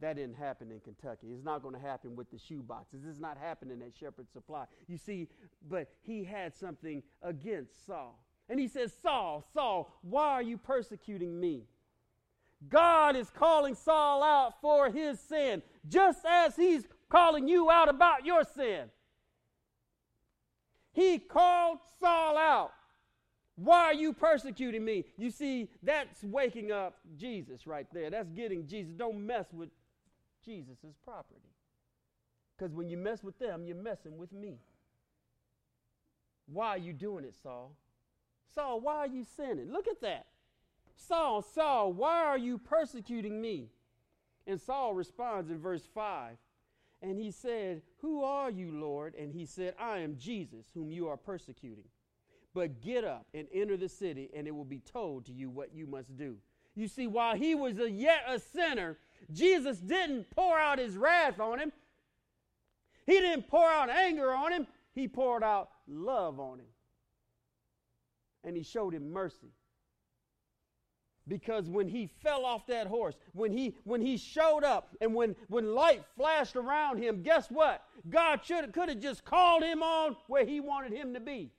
That 0.00 0.16
didn't 0.16 0.36
happen 0.36 0.70
in 0.70 0.80
Kentucky. 0.80 1.28
It's 1.32 1.44
not 1.44 1.62
going 1.62 1.74
to 1.74 1.80
happen 1.80 2.16
with 2.16 2.30
the 2.30 2.38
shoe 2.38 2.62
boxes. 2.62 3.00
It's 3.08 3.20
not 3.20 3.36
happening 3.36 3.82
at 3.82 3.92
Shepherd 3.98 4.30
Supply. 4.32 4.64
You 4.88 4.96
see, 4.96 5.28
but 5.68 5.88
he 6.02 6.24
had 6.24 6.54
something 6.54 7.02
against 7.22 7.86
Saul. 7.86 8.18
And 8.48 8.58
he 8.58 8.66
says, 8.66 8.92
Saul, 9.02 9.44
Saul, 9.52 9.92
why 10.02 10.28
are 10.28 10.42
you 10.42 10.56
persecuting 10.56 11.38
me? 11.38 11.64
God 12.68 13.14
is 13.14 13.30
calling 13.30 13.74
Saul 13.74 14.22
out 14.22 14.60
for 14.60 14.90
his 14.90 15.20
sin, 15.20 15.62
just 15.88 16.24
as 16.26 16.56
he's 16.56 16.84
calling 17.08 17.46
you 17.46 17.70
out 17.70 17.88
about 17.88 18.24
your 18.24 18.44
sin. 18.44 18.90
He 20.92 21.18
called 21.18 21.78
Saul 22.00 22.36
out. 22.36 22.72
Why 23.56 23.84
are 23.84 23.94
you 23.94 24.12
persecuting 24.12 24.84
me? 24.84 25.04
You 25.18 25.30
see, 25.30 25.68
that's 25.82 26.24
waking 26.24 26.72
up 26.72 26.96
Jesus 27.18 27.66
right 27.66 27.86
there. 27.92 28.10
That's 28.10 28.30
getting 28.30 28.66
Jesus. 28.66 28.94
Don't 28.94 29.26
mess 29.26 29.46
with 29.52 29.68
Jesus' 30.44 30.94
property. 31.04 31.54
Because 32.56 32.74
when 32.74 32.88
you 32.88 32.96
mess 32.96 33.22
with 33.22 33.38
them, 33.38 33.64
you're 33.64 33.76
messing 33.76 34.18
with 34.18 34.32
me. 34.32 34.58
Why 36.46 36.68
are 36.68 36.78
you 36.78 36.92
doing 36.92 37.24
it, 37.24 37.34
Saul? 37.42 37.72
Saul, 38.54 38.80
why 38.80 38.96
are 38.96 39.06
you 39.06 39.24
sinning? 39.36 39.72
Look 39.72 39.88
at 39.88 40.00
that. 40.02 40.26
Saul, 40.96 41.42
Saul, 41.42 41.92
why 41.92 42.24
are 42.24 42.38
you 42.38 42.58
persecuting 42.58 43.40
me? 43.40 43.70
And 44.46 44.60
Saul 44.60 44.94
responds 44.94 45.50
in 45.50 45.58
verse 45.58 45.86
5. 45.94 46.36
And 47.02 47.18
he 47.18 47.30
said, 47.30 47.82
Who 48.00 48.24
are 48.24 48.50
you, 48.50 48.72
Lord? 48.72 49.14
And 49.14 49.32
he 49.32 49.46
said, 49.46 49.74
I 49.78 50.00
am 50.00 50.16
Jesus, 50.18 50.66
whom 50.74 50.90
you 50.90 51.08
are 51.08 51.16
persecuting. 51.16 51.84
But 52.52 52.82
get 52.82 53.04
up 53.04 53.26
and 53.32 53.46
enter 53.54 53.76
the 53.76 53.88
city, 53.88 54.28
and 54.34 54.46
it 54.46 54.50
will 54.50 54.64
be 54.64 54.80
told 54.80 55.24
to 55.26 55.32
you 55.32 55.48
what 55.48 55.72
you 55.72 55.86
must 55.86 56.16
do. 56.16 56.36
You 56.74 56.88
see, 56.88 57.06
while 57.06 57.36
he 57.36 57.54
was 57.54 57.78
a, 57.78 57.90
yet 57.90 58.24
a 58.28 58.38
sinner, 58.38 58.98
Jesus 59.32 59.78
didn't 59.78 60.30
pour 60.34 60.58
out 60.58 60.78
his 60.78 60.96
wrath 60.96 61.40
on 61.40 61.58
him. 61.58 61.72
He 63.06 63.20
didn't 63.20 63.48
pour 63.48 63.68
out 63.68 63.90
anger 63.90 64.32
on 64.32 64.52
him. 64.52 64.66
He 64.92 65.08
poured 65.08 65.42
out 65.42 65.70
love 65.88 66.38
on 66.40 66.58
him. 66.58 66.66
And 68.44 68.56
he 68.56 68.62
showed 68.62 68.94
him 68.94 69.12
mercy. 69.12 69.52
Because 71.28 71.68
when 71.68 71.88
he 71.88 72.06
fell 72.06 72.44
off 72.44 72.66
that 72.66 72.86
horse, 72.86 73.14
when 73.32 73.52
he 73.52 73.76
when 73.84 74.00
he 74.00 74.16
showed 74.16 74.64
up 74.64 74.96
and 75.00 75.14
when 75.14 75.36
when 75.48 75.74
light 75.74 76.02
flashed 76.16 76.56
around 76.56 76.98
him, 76.98 77.22
guess 77.22 77.48
what? 77.50 77.84
God 78.08 78.40
should 78.44 78.72
could 78.72 78.88
have 78.88 79.00
just 79.00 79.24
called 79.24 79.62
him 79.62 79.82
on 79.82 80.16
where 80.26 80.44
he 80.44 80.60
wanted 80.60 80.92
him 80.92 81.14
to 81.14 81.20
be. 81.20 81.52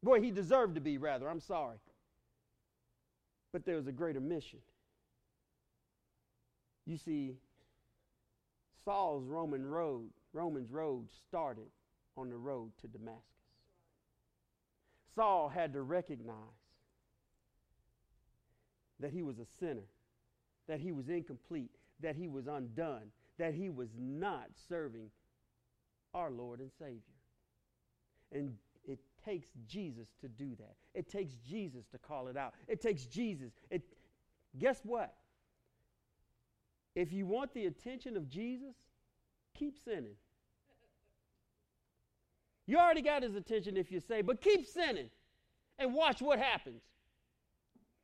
Where 0.00 0.20
he 0.20 0.30
deserved 0.30 0.74
to 0.76 0.80
be, 0.80 0.98
rather. 0.98 1.28
I'm 1.28 1.40
sorry. 1.40 1.76
But 3.52 3.64
there 3.64 3.76
was 3.76 3.86
a 3.86 3.92
greater 3.92 4.20
mission. 4.20 4.58
You 6.86 6.96
see, 6.96 7.34
Saul's 8.84 9.26
Roman 9.26 9.66
road, 9.66 10.10
Romans 10.32 10.70
road 10.70 11.08
started 11.28 11.66
on 12.16 12.30
the 12.30 12.36
road 12.36 12.70
to 12.80 12.88
Damascus. 12.88 13.22
Saul 15.14 15.48
had 15.48 15.72
to 15.72 15.82
recognize 15.82 16.36
that 19.00 19.10
he 19.10 19.22
was 19.22 19.38
a 19.38 19.46
sinner, 19.58 19.88
that 20.68 20.80
he 20.80 20.92
was 20.92 21.08
incomplete, 21.08 21.70
that 22.00 22.16
he 22.16 22.28
was 22.28 22.46
undone, 22.46 23.10
that 23.38 23.54
he 23.54 23.68
was 23.68 23.88
not 23.98 24.46
serving 24.68 25.10
our 26.14 26.30
Lord 26.30 26.60
and 26.60 26.70
Savior. 26.78 27.00
And 28.32 28.54
it 28.84 29.00
takes 29.24 29.48
Jesus 29.66 30.08
to 30.20 30.28
do 30.28 30.50
that. 30.58 30.76
It 30.94 31.08
takes 31.08 31.34
Jesus 31.36 31.86
to 31.92 31.98
call 31.98 32.28
it 32.28 32.36
out. 32.36 32.54
It 32.68 32.80
takes 32.80 33.04
Jesus. 33.06 33.52
It, 33.70 33.82
guess 34.58 34.80
what? 34.84 35.14
If 36.96 37.12
you 37.12 37.26
want 37.26 37.52
the 37.52 37.66
attention 37.66 38.16
of 38.16 38.28
Jesus, 38.28 38.74
keep 39.56 39.76
sinning. 39.84 40.16
You 42.66 42.78
already 42.78 43.02
got 43.02 43.22
his 43.22 43.36
attention 43.36 43.76
if 43.76 43.92
you 43.92 44.00
say, 44.00 44.22
but 44.22 44.40
keep 44.40 44.66
sinning 44.66 45.10
and 45.78 45.94
watch 45.94 46.22
what 46.22 46.38
happens. 46.38 46.80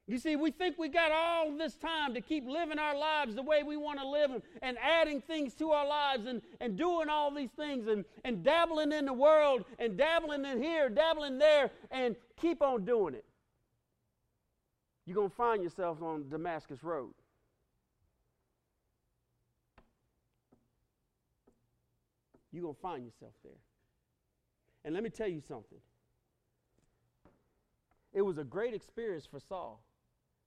You 0.06 0.18
see, 0.18 0.36
we 0.36 0.50
think 0.50 0.78
we 0.78 0.88
got 0.88 1.10
all 1.10 1.56
this 1.56 1.74
time 1.74 2.12
to 2.14 2.20
keep 2.20 2.46
living 2.46 2.78
our 2.78 2.94
lives 2.96 3.34
the 3.34 3.42
way 3.42 3.62
we 3.62 3.78
want 3.78 3.98
to 3.98 4.06
live 4.06 4.30
them 4.30 4.42
and 4.60 4.76
adding 4.78 5.22
things 5.22 5.54
to 5.54 5.70
our 5.70 5.86
lives 5.86 6.26
and, 6.26 6.42
and 6.60 6.76
doing 6.76 7.08
all 7.08 7.32
these 7.32 7.52
things 7.52 7.86
and, 7.86 8.04
and 8.24 8.44
dabbling 8.44 8.92
in 8.92 9.06
the 9.06 9.12
world 9.12 9.64
and 9.78 9.96
dabbling 9.96 10.44
in 10.44 10.62
here, 10.62 10.90
dabbling 10.90 11.38
there, 11.38 11.70
and 11.90 12.16
keep 12.38 12.60
on 12.60 12.84
doing 12.84 13.14
it. 13.14 13.24
you're 15.06 15.14
going 15.14 15.30
to 15.30 15.36
find 15.36 15.62
yourself 15.62 16.02
on 16.02 16.28
Damascus 16.28 16.84
Road. 16.84 17.14
You're 22.52 22.62
going 22.62 22.74
to 22.74 22.80
find 22.80 23.04
yourself 23.04 23.32
there. 23.42 23.52
And 24.84 24.94
let 24.94 25.02
me 25.02 25.10
tell 25.10 25.28
you 25.28 25.40
something. 25.40 25.78
It 28.12 28.22
was 28.22 28.38
a 28.38 28.44
great 28.44 28.74
experience 28.74 29.26
for 29.26 29.40
Saul, 29.40 29.82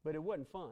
but 0.03 0.13
it 0.13 0.21
wasn't 0.21 0.51
fun. 0.51 0.71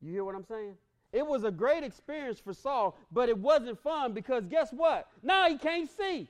You 0.00 0.12
hear 0.12 0.24
what 0.24 0.34
I'm 0.34 0.44
saying? 0.44 0.74
It 1.12 1.26
was 1.26 1.44
a 1.44 1.50
great 1.50 1.82
experience 1.82 2.38
for 2.38 2.54
Saul, 2.54 2.96
but 3.10 3.28
it 3.28 3.36
wasn't 3.36 3.78
fun 3.82 4.12
because 4.12 4.46
guess 4.46 4.70
what? 4.70 5.08
Now 5.22 5.48
he 5.48 5.58
can't 5.58 5.90
see. 5.90 6.28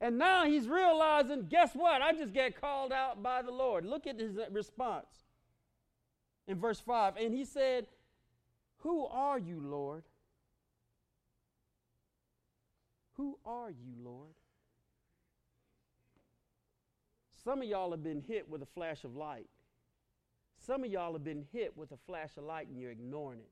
And 0.00 0.18
now 0.18 0.44
he's 0.44 0.68
realizing, 0.68 1.46
guess 1.48 1.74
what? 1.74 2.02
I 2.02 2.12
just 2.12 2.32
get 2.32 2.60
called 2.60 2.92
out 2.92 3.22
by 3.22 3.42
the 3.42 3.50
Lord. 3.50 3.84
Look 3.84 4.06
at 4.06 4.20
his 4.20 4.38
response 4.52 5.06
in 6.46 6.60
verse 6.60 6.78
5. 6.78 7.16
And 7.16 7.34
he 7.34 7.44
said, 7.44 7.86
Who 8.78 9.06
are 9.06 9.38
you, 9.38 9.60
Lord? 9.60 10.04
Who 13.18 13.36
are 13.44 13.70
you, 13.70 13.92
Lord? 14.02 14.32
Some 17.44 17.60
of 17.62 17.68
y'all 17.68 17.90
have 17.90 18.02
been 18.02 18.22
hit 18.26 18.48
with 18.48 18.62
a 18.62 18.66
flash 18.66 19.04
of 19.04 19.16
light. 19.16 19.48
Some 20.56 20.84
of 20.84 20.90
y'all 20.90 21.12
have 21.12 21.24
been 21.24 21.44
hit 21.52 21.76
with 21.76 21.90
a 21.90 21.96
flash 22.06 22.30
of 22.36 22.44
light 22.44 22.68
and 22.68 22.80
you're 22.80 22.92
ignoring 22.92 23.40
it. 23.40 23.50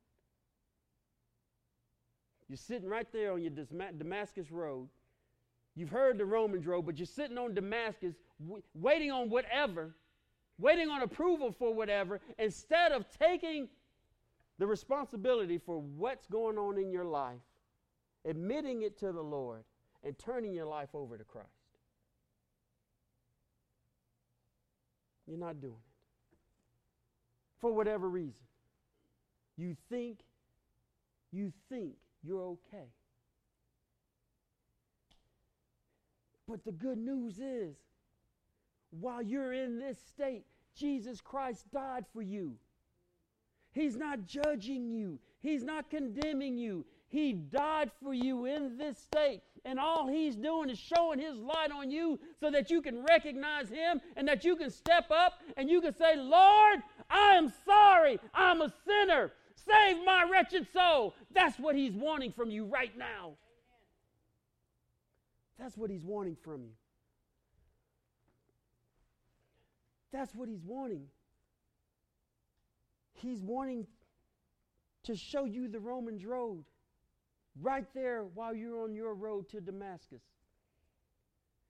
You're 2.48 2.56
sitting 2.56 2.88
right 2.88 3.10
there 3.12 3.32
on 3.32 3.42
your 3.42 3.50
Damascus 3.50 4.52
Road. 4.52 4.88
You've 5.74 5.90
heard 5.90 6.16
the 6.16 6.24
Romans 6.24 6.64
road, 6.64 6.86
but 6.86 6.96
you're 6.96 7.06
sitting 7.06 7.36
on 7.36 7.52
Damascus 7.52 8.14
waiting 8.72 9.10
on 9.10 9.28
whatever, 9.28 9.96
waiting 10.58 10.88
on 10.88 11.02
approval 11.02 11.50
for 11.50 11.74
whatever, 11.74 12.20
instead 12.38 12.92
of 12.92 13.04
taking 13.18 13.68
the 14.58 14.66
responsibility 14.66 15.58
for 15.58 15.78
what's 15.80 16.26
going 16.28 16.56
on 16.56 16.78
in 16.78 16.92
your 16.92 17.04
life 17.04 17.40
admitting 18.26 18.82
it 18.82 18.98
to 18.98 19.12
the 19.12 19.22
Lord, 19.22 19.64
and 20.02 20.18
turning 20.18 20.52
your 20.52 20.66
life 20.66 20.90
over 20.94 21.16
to 21.16 21.24
Christ. 21.24 21.48
You're 25.26 25.38
not 25.38 25.60
doing 25.60 25.74
it. 25.74 26.38
For 27.60 27.72
whatever 27.72 28.08
reason. 28.08 28.34
You 29.56 29.76
think, 29.88 30.20
you 31.32 31.52
think 31.68 31.94
you're 32.22 32.42
okay. 32.42 32.88
But 36.48 36.64
the 36.64 36.72
good 36.72 36.98
news 36.98 37.38
is, 37.38 37.76
while 38.90 39.22
you're 39.22 39.52
in 39.52 39.80
this 39.80 39.98
state, 39.98 40.44
Jesus 40.76 41.20
Christ 41.20 41.64
died 41.72 42.04
for 42.12 42.22
you. 42.22 42.54
He's 43.72 43.96
not 43.96 44.26
judging 44.26 44.90
you. 44.90 45.18
He's 45.40 45.64
not 45.64 45.90
condemning 45.90 46.56
you. 46.56 46.86
He 47.08 47.32
died 47.32 47.90
for 48.02 48.12
you 48.12 48.46
in 48.46 48.76
this 48.76 48.98
state. 48.98 49.42
And 49.64 49.78
all 49.78 50.06
he's 50.06 50.36
doing 50.36 50.70
is 50.70 50.78
showing 50.78 51.18
his 51.18 51.36
light 51.38 51.70
on 51.72 51.90
you 51.90 52.18
so 52.38 52.50
that 52.50 52.70
you 52.70 52.80
can 52.80 53.04
recognize 53.04 53.68
him 53.68 54.00
and 54.16 54.26
that 54.28 54.44
you 54.44 54.56
can 54.56 54.70
step 54.70 55.10
up 55.10 55.34
and 55.56 55.68
you 55.68 55.80
can 55.80 55.94
say, 55.96 56.16
Lord, 56.16 56.80
I 57.10 57.34
am 57.34 57.52
sorry. 57.64 58.18
I'm 58.34 58.60
a 58.60 58.72
sinner. 58.86 59.32
Save 59.54 60.04
my 60.04 60.24
wretched 60.30 60.68
soul. 60.72 61.14
That's 61.32 61.58
what 61.58 61.74
he's 61.74 61.94
wanting 61.94 62.32
from 62.32 62.50
you 62.50 62.64
right 62.64 62.96
now. 62.96 63.32
That's 65.58 65.76
what 65.76 65.90
he's 65.90 66.04
wanting 66.04 66.36
from 66.44 66.62
you. 66.62 66.72
That's 70.12 70.34
what 70.34 70.48
he's 70.48 70.62
wanting. 70.64 71.06
He's 73.14 73.40
wanting 73.40 73.86
to 75.04 75.16
show 75.16 75.44
you 75.44 75.68
the 75.68 75.80
Romans 75.80 76.24
road 76.24 76.64
right 77.60 77.86
there 77.94 78.24
while 78.34 78.54
you're 78.54 78.82
on 78.82 78.94
your 78.94 79.14
road 79.14 79.48
to 79.50 79.60
Damascus. 79.60 80.22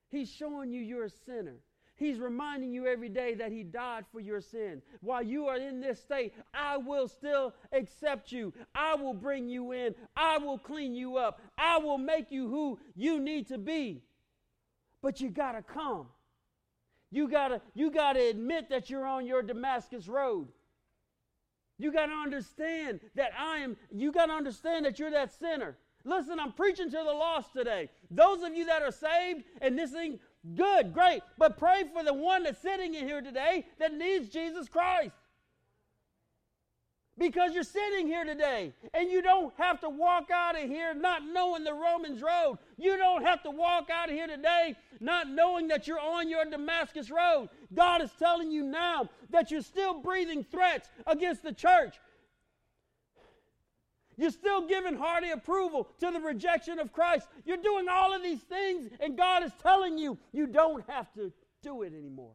He's 0.08 0.30
showing 0.30 0.70
you 0.70 0.80
you're 0.80 1.04
a 1.04 1.10
sinner. 1.10 1.56
He's 1.96 2.18
reminding 2.18 2.72
you 2.72 2.86
every 2.86 3.08
day 3.08 3.34
that 3.34 3.50
He 3.50 3.62
died 3.62 4.04
for 4.12 4.20
your 4.20 4.40
sin. 4.40 4.82
While 5.00 5.22
you 5.22 5.46
are 5.46 5.56
in 5.56 5.80
this 5.80 5.98
state, 5.98 6.34
I 6.52 6.76
will 6.76 7.08
still 7.08 7.54
accept 7.72 8.30
you. 8.30 8.52
I 8.74 8.94
will 8.94 9.14
bring 9.14 9.48
you 9.48 9.72
in. 9.72 9.94
I 10.14 10.36
will 10.36 10.58
clean 10.58 10.94
you 10.94 11.16
up. 11.16 11.40
I 11.56 11.78
will 11.78 11.96
make 11.98 12.30
you 12.30 12.48
who 12.48 12.78
you 12.94 13.18
need 13.18 13.48
to 13.48 13.56
be. 13.56 14.02
But 15.00 15.20
you 15.20 15.30
got 15.30 15.52
to 15.52 15.62
come. 15.62 16.08
You 17.10 17.28
got 17.28 17.48
to 17.48 17.62
you 17.72 17.90
got 17.90 18.14
to 18.14 18.20
admit 18.20 18.68
that 18.68 18.90
you're 18.90 19.06
on 19.06 19.26
your 19.26 19.42
Damascus 19.42 20.06
road. 20.06 20.48
You 21.78 21.92
got 21.92 22.06
to 22.06 22.12
understand 22.12 23.00
that 23.14 23.32
I 23.38 23.58
am, 23.58 23.76
you 23.90 24.12
got 24.12 24.26
to 24.26 24.32
understand 24.32 24.86
that 24.86 24.98
you're 24.98 25.10
that 25.10 25.32
sinner. 25.32 25.76
Listen, 26.04 26.38
I'm 26.38 26.52
preaching 26.52 26.90
to 26.90 26.96
the 26.96 27.02
lost 27.02 27.52
today. 27.52 27.90
Those 28.10 28.42
of 28.42 28.54
you 28.54 28.64
that 28.66 28.82
are 28.82 28.92
saved 28.92 29.44
and 29.60 29.78
this 29.78 29.90
thing, 29.90 30.20
good, 30.54 30.94
great. 30.94 31.20
But 31.36 31.58
pray 31.58 31.84
for 31.92 32.04
the 32.04 32.14
one 32.14 32.44
that's 32.44 32.62
sitting 32.62 32.94
in 32.94 33.06
here 33.06 33.20
today 33.20 33.66
that 33.78 33.92
needs 33.92 34.28
Jesus 34.28 34.68
Christ. 34.68 35.16
Because 37.18 37.54
you're 37.54 37.62
sitting 37.62 38.06
here 38.06 38.24
today 38.24 38.74
and 38.92 39.10
you 39.10 39.22
don't 39.22 39.54
have 39.56 39.80
to 39.80 39.88
walk 39.88 40.30
out 40.30 40.60
of 40.60 40.68
here 40.68 40.92
not 40.92 41.22
knowing 41.24 41.64
the 41.64 41.72
Romans 41.72 42.20
road. 42.20 42.58
You 42.76 42.98
don't 42.98 43.24
have 43.24 43.42
to 43.44 43.50
walk 43.50 43.88
out 43.88 44.10
of 44.10 44.14
here 44.14 44.26
today 44.26 44.76
not 45.00 45.28
knowing 45.28 45.68
that 45.68 45.86
you're 45.86 46.00
on 46.00 46.28
your 46.28 46.44
Damascus 46.44 47.10
road. 47.10 47.48
God 47.74 48.02
is 48.02 48.10
telling 48.18 48.50
you 48.50 48.62
now 48.62 49.08
that 49.30 49.50
you're 49.50 49.62
still 49.62 49.94
breathing 49.94 50.44
threats 50.44 50.90
against 51.06 51.42
the 51.42 51.52
church. 51.52 51.96
You're 54.18 54.30
still 54.30 54.66
giving 54.66 54.96
hearty 54.96 55.30
approval 55.30 55.88
to 56.00 56.10
the 56.10 56.20
rejection 56.20 56.78
of 56.78 56.92
Christ. 56.92 57.28
You're 57.44 57.58
doing 57.58 57.86
all 57.88 58.14
of 58.14 58.22
these 58.22 58.40
things, 58.40 58.90
and 59.00 59.16
God 59.16 59.42
is 59.42 59.52
telling 59.62 59.98
you 59.98 60.18
you 60.32 60.46
don't 60.46 60.88
have 60.88 61.12
to 61.14 61.32
do 61.62 61.82
it 61.82 61.92
anymore. 61.92 62.32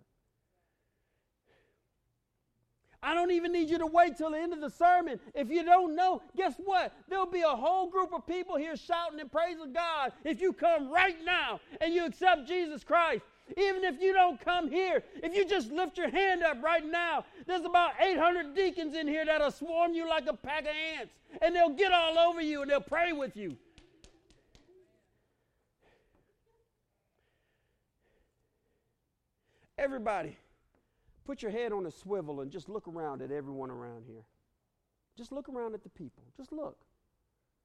I 3.03 3.15
don't 3.15 3.31
even 3.31 3.51
need 3.51 3.69
you 3.69 3.79
to 3.79 3.87
wait 3.87 4.17
till 4.17 4.31
the 4.31 4.37
end 4.37 4.53
of 4.53 4.61
the 4.61 4.69
sermon. 4.69 5.19
If 5.33 5.49
you 5.49 5.63
don't 5.63 5.95
know, 5.95 6.21
guess 6.37 6.53
what? 6.57 6.93
There'll 7.09 7.25
be 7.25 7.41
a 7.41 7.47
whole 7.47 7.89
group 7.89 8.13
of 8.13 8.27
people 8.27 8.57
here 8.57 8.75
shouting 8.75 9.19
and 9.19 9.31
praising 9.31 9.73
God 9.73 10.13
if 10.23 10.39
you 10.39 10.53
come 10.53 10.91
right 10.91 11.17
now 11.25 11.59
and 11.79 11.93
you 11.93 12.05
accept 12.05 12.47
Jesus 12.47 12.83
Christ. 12.83 13.23
Even 13.57 13.83
if 13.83 13.99
you 13.99 14.13
don't 14.13 14.39
come 14.39 14.69
here, 14.69 15.03
if 15.23 15.35
you 15.35 15.45
just 15.45 15.71
lift 15.71 15.97
your 15.97 16.09
hand 16.09 16.43
up 16.43 16.63
right 16.63 16.85
now, 16.85 17.25
there's 17.47 17.65
about 17.65 17.93
800 17.99 18.55
deacons 18.55 18.95
in 18.95 19.07
here 19.07 19.25
that'll 19.25 19.51
swarm 19.51 19.93
you 19.93 20.07
like 20.07 20.27
a 20.27 20.33
pack 20.33 20.61
of 20.61 20.75
ants, 20.97 21.11
and 21.41 21.55
they'll 21.55 21.69
get 21.69 21.91
all 21.91 22.17
over 22.17 22.39
you 22.39 22.61
and 22.61 22.71
they'll 22.71 22.79
pray 22.79 23.13
with 23.13 23.35
you. 23.35 23.57
Everybody, 29.77 30.37
Put 31.31 31.41
your 31.41 31.51
head 31.51 31.71
on 31.71 31.85
a 31.85 31.91
swivel 31.91 32.41
and 32.41 32.51
just 32.51 32.67
look 32.67 32.89
around 32.89 33.21
at 33.21 33.31
everyone 33.31 33.71
around 33.71 34.03
here. 34.05 34.25
Just 35.17 35.31
look 35.31 35.47
around 35.47 35.73
at 35.73 35.81
the 35.81 35.87
people. 35.87 36.23
Just 36.35 36.51
look. 36.51 36.77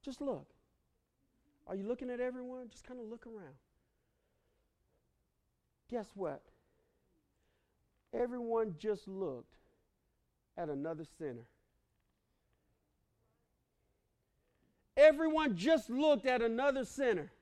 Just 0.05 0.21
look. 0.21 0.47
Are 1.67 1.75
you 1.75 1.83
looking 1.83 2.09
at 2.09 2.21
everyone? 2.21 2.69
Just 2.71 2.87
kind 2.87 3.01
of 3.01 3.07
look 3.07 3.27
around. 3.27 3.57
Guess 5.91 6.07
what? 6.15 6.43
Everyone 8.15 8.77
just 8.79 9.09
looked 9.09 9.57
at 10.57 10.69
another 10.69 11.03
sinner. 11.19 11.49
Everyone 14.97 15.57
just 15.57 15.91
looked 15.91 16.27
at 16.27 16.41
another 16.41 16.85
sinner. 16.85 17.33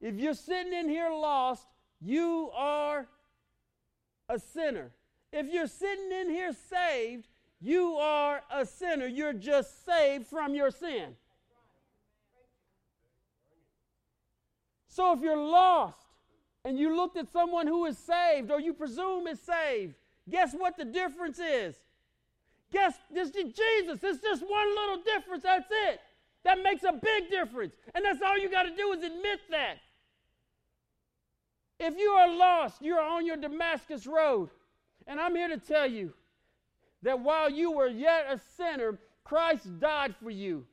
If 0.00 0.14
you're 0.14 0.32
sitting 0.32 0.72
in 0.72 0.88
here 0.88 1.10
lost, 1.10 1.66
you 2.00 2.48
are 2.54 3.08
a 4.32 4.38
sinner. 4.38 4.90
If 5.32 5.52
you're 5.52 5.66
sitting 5.66 6.10
in 6.12 6.30
here 6.30 6.52
saved, 6.52 7.28
you 7.60 7.94
are 7.94 8.42
a 8.50 8.66
sinner. 8.66 9.06
You're 9.06 9.32
just 9.32 9.84
saved 9.84 10.26
from 10.26 10.54
your 10.54 10.70
sin. 10.70 11.14
So 14.88 15.12
if 15.12 15.20
you're 15.20 15.36
lost 15.36 15.96
and 16.64 16.78
you 16.78 16.94
looked 16.94 17.16
at 17.16 17.32
someone 17.32 17.66
who 17.66 17.86
is 17.86 17.96
saved 17.96 18.50
or 18.50 18.60
you 18.60 18.74
presume 18.74 19.26
is 19.26 19.40
saved, 19.40 19.94
guess 20.28 20.52
what 20.52 20.76
the 20.76 20.84
difference 20.84 21.38
is? 21.38 21.76
Guess 22.72 22.94
this 23.10 23.28
is 23.30 23.54
Jesus. 23.54 24.00
It's 24.02 24.22
just 24.22 24.42
one 24.42 24.68
little 24.74 25.02
difference. 25.02 25.44
That's 25.44 25.70
it. 25.88 26.00
That 26.44 26.62
makes 26.62 26.82
a 26.82 26.92
big 26.92 27.30
difference. 27.30 27.74
And 27.94 28.04
that's 28.04 28.20
all 28.22 28.36
you 28.36 28.50
got 28.50 28.64
to 28.64 28.76
do 28.76 28.92
is 28.92 29.04
admit 29.04 29.40
that. 29.50 29.78
If 31.78 31.98
you 31.98 32.10
are 32.10 32.34
lost, 32.34 32.80
you're 32.80 33.00
on 33.00 33.26
your 33.26 33.36
Damascus 33.36 34.06
road. 34.06 34.50
And 35.06 35.20
I'm 35.20 35.34
here 35.34 35.48
to 35.48 35.58
tell 35.58 35.86
you 35.86 36.12
that 37.02 37.18
while 37.20 37.50
you 37.50 37.72
were 37.72 37.88
yet 37.88 38.26
a 38.28 38.38
sinner, 38.56 38.98
Christ 39.24 39.80
died 39.80 40.14
for 40.22 40.30
you. 40.30 40.64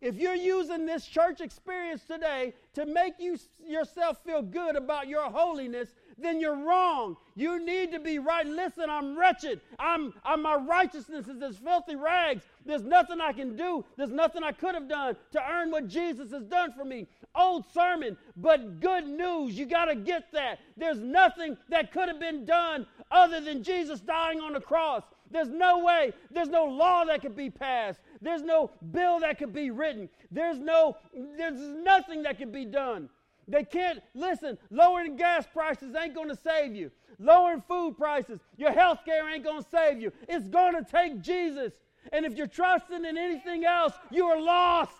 If 0.00 0.16
you're 0.16 0.34
using 0.34 0.84
this 0.84 1.06
church 1.06 1.40
experience 1.40 2.04
today 2.04 2.52
to 2.74 2.84
make 2.84 3.14
you 3.18 3.38
yourself 3.66 4.18
feel 4.24 4.42
good 4.42 4.76
about 4.76 5.08
your 5.08 5.30
holiness, 5.30 5.94
then 6.18 6.40
you're 6.40 6.56
wrong. 6.56 7.16
You 7.34 7.64
need 7.64 7.92
to 7.92 8.00
be 8.00 8.18
right. 8.18 8.46
Listen, 8.46 8.88
I'm 8.88 9.18
wretched. 9.18 9.60
I'm, 9.78 10.14
I'm 10.24 10.42
my 10.42 10.54
righteousness 10.54 11.28
is 11.28 11.42
as 11.42 11.58
filthy 11.58 11.96
rags. 11.96 12.42
There's 12.64 12.82
nothing 12.82 13.20
I 13.20 13.32
can 13.32 13.56
do. 13.56 13.84
There's 13.96 14.10
nothing 14.10 14.42
I 14.42 14.52
could 14.52 14.74
have 14.74 14.88
done 14.88 15.16
to 15.32 15.50
earn 15.50 15.70
what 15.70 15.88
Jesus 15.88 16.30
has 16.32 16.44
done 16.44 16.72
for 16.72 16.84
me. 16.84 17.06
Old 17.34 17.64
sermon, 17.72 18.16
but 18.36 18.80
good 18.80 19.06
news. 19.06 19.58
You 19.58 19.66
got 19.66 19.86
to 19.86 19.94
get 19.94 20.32
that. 20.32 20.58
There's 20.76 20.98
nothing 20.98 21.56
that 21.68 21.92
could 21.92 22.08
have 22.08 22.18
been 22.18 22.46
done 22.46 22.86
other 23.10 23.40
than 23.40 23.62
Jesus 23.62 24.00
dying 24.00 24.40
on 24.40 24.54
the 24.54 24.60
cross. 24.60 25.02
There's 25.30 25.48
no 25.48 25.84
way. 25.84 26.12
There's 26.30 26.48
no 26.48 26.64
law 26.64 27.04
that 27.04 27.20
could 27.20 27.36
be 27.36 27.50
passed. 27.50 28.00
There's 28.22 28.42
no 28.42 28.70
bill 28.92 29.20
that 29.20 29.38
could 29.38 29.52
be 29.52 29.70
written. 29.70 30.08
There's 30.30 30.58
no, 30.58 30.96
there's 31.36 31.60
nothing 31.60 32.22
that 32.22 32.38
could 32.38 32.52
be 32.52 32.64
done. 32.64 33.10
They 33.48 33.64
can't, 33.64 34.00
listen, 34.14 34.58
lowering 34.70 35.16
gas 35.16 35.46
prices 35.52 35.94
ain't 35.94 36.14
going 36.14 36.28
to 36.28 36.36
save 36.36 36.74
you. 36.74 36.90
Lowering 37.18 37.62
food 37.66 37.96
prices, 37.96 38.40
your 38.56 38.72
health 38.72 39.00
care 39.04 39.28
ain't 39.32 39.44
going 39.44 39.62
to 39.62 39.68
save 39.68 40.00
you. 40.00 40.12
It's 40.28 40.48
going 40.48 40.74
to 40.74 40.84
take 40.90 41.20
Jesus. 41.20 41.72
And 42.12 42.26
if 42.26 42.36
you're 42.36 42.46
trusting 42.46 43.04
in 43.04 43.16
anything 43.16 43.64
else, 43.64 43.92
you 44.10 44.26
are 44.26 44.40
lost. 44.40 44.92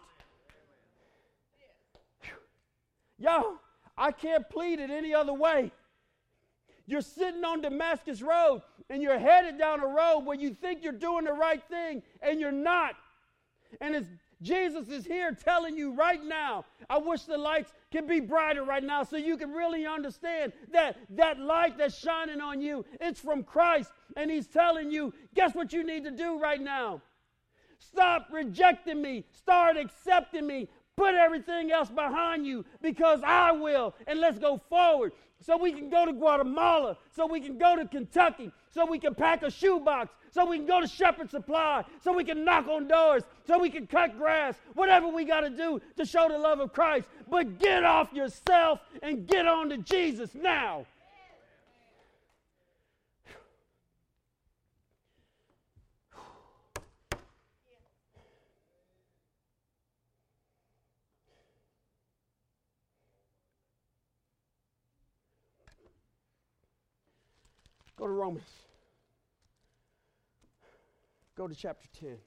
Yo, 3.18 3.58
I 3.96 4.12
can't 4.12 4.48
plead 4.48 4.78
it 4.78 4.90
any 4.90 5.12
other 5.12 5.32
way. 5.32 5.72
You're 6.86 7.00
sitting 7.00 7.44
on 7.44 7.62
Damascus 7.62 8.22
Road 8.22 8.62
and 8.88 9.02
you're 9.02 9.18
headed 9.18 9.58
down 9.58 9.80
a 9.80 9.86
road 9.86 10.20
where 10.20 10.36
you 10.36 10.54
think 10.54 10.84
you're 10.84 10.92
doing 10.92 11.24
the 11.24 11.32
right 11.32 11.62
thing 11.68 12.02
and 12.22 12.38
you're 12.38 12.52
not. 12.52 12.94
And 13.80 13.96
it's 13.96 14.08
Jesus 14.42 14.88
is 14.88 15.06
here 15.06 15.32
telling 15.32 15.76
you 15.76 15.94
right 15.94 16.22
now. 16.22 16.64
I 16.90 16.98
wish 16.98 17.22
the 17.22 17.38
lights 17.38 17.72
could 17.96 18.06
be 18.06 18.20
brighter 18.20 18.62
right 18.62 18.84
now 18.84 19.02
so 19.02 19.16
you 19.16 19.38
can 19.38 19.52
really 19.52 19.86
understand 19.86 20.52
that 20.70 20.98
that 21.08 21.38
light 21.38 21.78
that's 21.78 21.98
shining 21.98 22.42
on 22.42 22.60
you, 22.60 22.84
it's 23.00 23.18
from 23.18 23.42
Christ. 23.42 23.90
And 24.16 24.30
He's 24.30 24.46
telling 24.46 24.90
you, 24.90 25.14
guess 25.34 25.54
what 25.54 25.72
you 25.72 25.82
need 25.82 26.04
to 26.04 26.10
do 26.10 26.38
right 26.38 26.60
now? 26.60 27.00
Stop 27.78 28.28
rejecting 28.30 29.00
me. 29.00 29.24
Start 29.32 29.78
accepting 29.78 30.46
me. 30.46 30.68
Put 30.96 31.14
everything 31.14 31.72
else 31.72 31.88
behind 31.88 32.46
you 32.46 32.66
because 32.82 33.20
I 33.24 33.52
will. 33.52 33.94
And 34.06 34.20
let's 34.20 34.38
go 34.38 34.60
forward 34.68 35.12
so 35.40 35.56
we 35.56 35.72
can 35.72 35.90
go 35.90 36.06
to 36.06 36.12
Guatemala, 36.12 36.96
so 37.14 37.26
we 37.26 37.40
can 37.40 37.58
go 37.58 37.76
to 37.76 37.86
Kentucky, 37.86 38.50
so 38.70 38.86
we 38.86 38.98
can 38.98 39.14
pack 39.14 39.42
a 39.42 39.50
shoebox, 39.50 40.10
so 40.30 40.46
we 40.46 40.56
can 40.56 40.66
go 40.66 40.80
to 40.80 40.86
Shepherd 40.86 41.30
Supply, 41.30 41.84
so 42.02 42.12
we 42.12 42.24
can 42.24 42.44
knock 42.44 42.68
on 42.68 42.88
doors, 42.88 43.22
so 43.46 43.58
we 43.58 43.70
can 43.70 43.86
cut 43.86 44.16
grass, 44.18 44.54
whatever 44.74 45.08
we 45.08 45.24
got 45.24 45.40
to 45.40 45.50
do 45.50 45.80
to 45.96 46.04
show 46.06 46.28
the 46.28 46.38
love 46.38 46.60
of 46.60 46.72
Christ. 46.72 47.08
But 47.28 47.58
get 47.58 47.84
off 47.84 48.12
yourself 48.12 48.80
and 49.02 49.26
get 49.26 49.46
on 49.46 49.70
to 49.70 49.78
Jesus 49.78 50.30
now. 50.34 50.86
Go 67.96 68.06
to 68.06 68.12
Romans. 68.12 68.44
Go 71.34 71.48
to 71.48 71.54
chapter 71.54 71.88
10. 71.98 72.18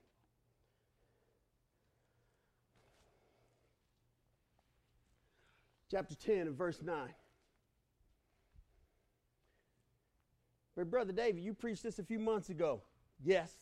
Chapter 5.89 6.15
10 6.15 6.47
and 6.47 6.56
verse 6.56 6.82
9. 6.84 6.95
But 10.75 10.89
Brother 10.89 11.12
David, 11.12 11.43
you 11.43 11.54
preached 11.54 11.84
this 11.84 11.99
a 11.99 12.04
few 12.04 12.19
months 12.19 12.49
ago. 12.49 12.82
Yes. 13.23 13.54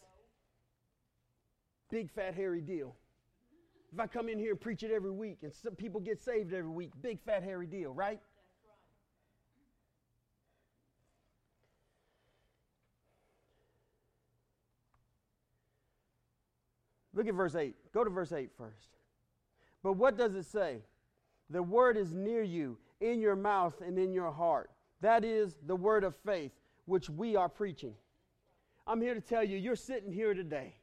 Big 1.89 2.11
fat 2.11 2.35
hairy 2.35 2.61
deal. 2.61 2.95
If 3.93 3.99
I 3.99 4.07
come 4.07 4.27
in 4.27 4.37
here 4.37 4.51
and 4.51 4.59
preach 4.59 4.83
it 4.83 4.91
every 4.91 5.11
week 5.11 5.39
and 5.43 5.53
some 5.53 5.73
people 5.73 6.01
get 6.01 6.21
saved 6.21 6.53
every 6.53 6.69
week, 6.69 6.91
big 7.01 7.19
fat 7.21 7.43
hairy 7.43 7.65
deal, 7.65 7.93
right? 7.93 8.19
Look 17.13 17.27
at 17.27 17.33
verse 17.33 17.55
8. 17.55 17.73
Go 17.93 18.03
to 18.03 18.09
verse 18.11 18.31
8 18.31 18.51
first. 18.55 18.89
But 19.81 19.93
what 19.93 20.17
does 20.17 20.35
it 20.35 20.45
say? 20.45 20.81
The 21.49 21.63
word 21.63 21.97
is 21.97 22.13
near 22.13 22.43
you, 22.43 22.77
in 22.99 23.21
your 23.21 23.35
mouth 23.35 23.81
and 23.85 23.97
in 23.97 24.13
your 24.13 24.31
heart. 24.31 24.69
That 25.01 25.23
is 25.23 25.57
the 25.65 25.75
word 25.75 26.03
of 26.03 26.15
faith, 26.25 26.51
which 26.85 27.09
we 27.09 27.35
are 27.35 27.49
preaching. 27.49 27.93
I'm 28.85 29.01
here 29.01 29.13
to 29.13 29.21
tell 29.21 29.43
you, 29.43 29.57
you're 29.57 29.75
sitting 29.75 30.11
here 30.11 30.33
today. 30.33 30.75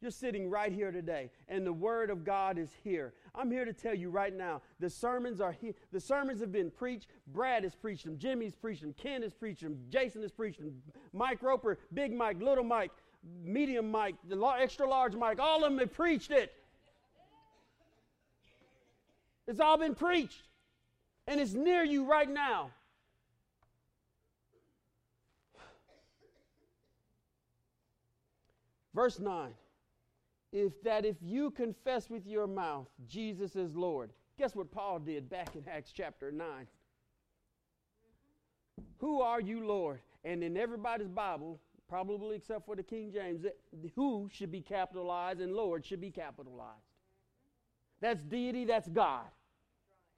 You're 0.00 0.10
sitting 0.10 0.50
right 0.50 0.72
here 0.72 0.90
today, 0.90 1.30
and 1.48 1.64
the 1.64 1.72
word 1.72 2.10
of 2.10 2.24
God 2.24 2.58
is 2.58 2.70
here. 2.82 3.14
I'm 3.36 3.52
here 3.52 3.64
to 3.64 3.72
tell 3.72 3.94
you 3.94 4.10
right 4.10 4.36
now, 4.36 4.60
the 4.80 4.90
sermons 4.90 5.40
are 5.40 5.52
here. 5.52 5.74
The 5.92 6.00
sermons 6.00 6.40
have 6.40 6.50
been 6.50 6.72
preached. 6.72 7.06
Brad 7.28 7.62
has 7.62 7.76
preached 7.76 8.04
them. 8.04 8.18
Jimmy's 8.18 8.56
preached 8.56 8.82
them. 8.82 8.94
Ken 8.94 9.22
has 9.22 9.32
preached 9.32 9.62
them. 9.62 9.78
Jason 9.90 10.22
has 10.22 10.32
preached 10.32 10.58
them. 10.58 10.74
Mike 11.12 11.40
Roper, 11.40 11.78
Big 11.94 12.12
Mike, 12.12 12.42
Little 12.42 12.64
Mike, 12.64 12.90
medium 13.44 13.92
Mike, 13.92 14.16
the 14.28 14.36
extra 14.60 14.88
large 14.88 15.14
Mike, 15.14 15.38
all 15.38 15.62
of 15.64 15.70
them 15.70 15.78
have 15.78 15.92
preached 15.92 16.32
it. 16.32 16.52
It's 19.46 19.60
all 19.60 19.76
been 19.76 19.94
preached. 19.94 20.42
And 21.26 21.40
it's 21.40 21.52
near 21.52 21.84
you 21.84 22.04
right 22.04 22.28
now. 22.28 22.70
Verse 28.94 29.18
9. 29.18 29.50
If 30.52 30.82
that 30.82 31.04
if 31.06 31.16
you 31.22 31.50
confess 31.50 32.10
with 32.10 32.26
your 32.26 32.46
mouth 32.46 32.88
Jesus 33.08 33.56
is 33.56 33.74
Lord. 33.74 34.10
Guess 34.38 34.54
what 34.54 34.70
Paul 34.70 34.98
did 34.98 35.30
back 35.30 35.54
in 35.56 35.64
Acts 35.68 35.92
chapter 35.92 36.30
9? 36.30 36.46
Who 38.98 39.20
are 39.20 39.40
you, 39.40 39.66
Lord? 39.66 40.00
And 40.24 40.42
in 40.44 40.56
everybody's 40.56 41.08
Bible, 41.08 41.58
probably 41.88 42.36
except 42.36 42.66
for 42.66 42.76
the 42.76 42.82
King 42.82 43.12
James, 43.12 43.44
who 43.94 44.28
should 44.32 44.52
be 44.52 44.60
capitalized 44.60 45.40
and 45.40 45.52
Lord 45.54 45.84
should 45.84 46.00
be 46.00 46.10
capitalized. 46.10 46.91
That's 48.02 48.20
deity, 48.20 48.66
that's 48.66 48.88
God. 48.88 49.24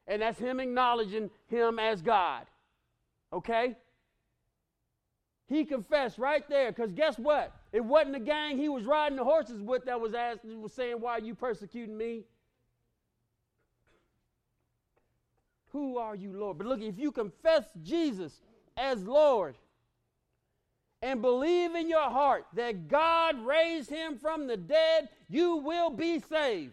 And 0.09 0.23
that's 0.23 0.41
Him 0.41 0.59
acknowledging 0.59 1.31
Him 1.47 1.79
as 1.79 2.03
God. 2.03 2.47
Okay? 3.33 3.77
He 5.47 5.65
confessed 5.65 6.19
right 6.19 6.49
there, 6.49 6.73
because 6.73 6.91
guess 6.91 7.17
what? 7.19 7.53
It 7.73 7.85
wasn't 7.85 8.15
the 8.15 8.21
gang 8.21 8.57
he 8.59 8.69
was 8.69 8.85
riding 8.85 9.17
the 9.17 9.25
horses 9.25 9.61
with 9.61 9.85
that 9.85 10.01
was 10.01 10.15
asking, 10.15 10.61
was 10.61 10.73
saying, 10.73 10.97
Why 11.01 11.13
are 11.13 11.21
you 11.21 11.35
persecuting 11.35 11.97
me? 11.97 12.23
Who 15.73 15.99
are 15.99 16.17
you, 16.17 16.33
Lord? 16.33 16.59
But 16.59 16.67
look, 16.67 16.81
if 16.81 16.99
you 16.99 17.13
confess 17.13 17.65
Jesus 17.83 18.41
as 18.77 19.05
Lord, 19.05 19.57
and 21.05 21.21
believe 21.21 21.75
in 21.75 21.87
your 21.91 22.09
heart 22.09 22.47
that 22.55 22.89
God 22.89 23.45
raised 23.45 23.91
him 23.91 24.17
from 24.17 24.47
the 24.47 24.57
dead, 24.57 25.11
you 25.29 25.57
will 25.57 25.91
be 25.91 26.19
saved. 26.19 26.73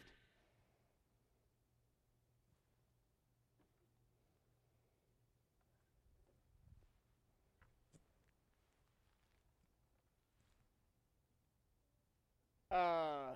Uh, 12.71 13.35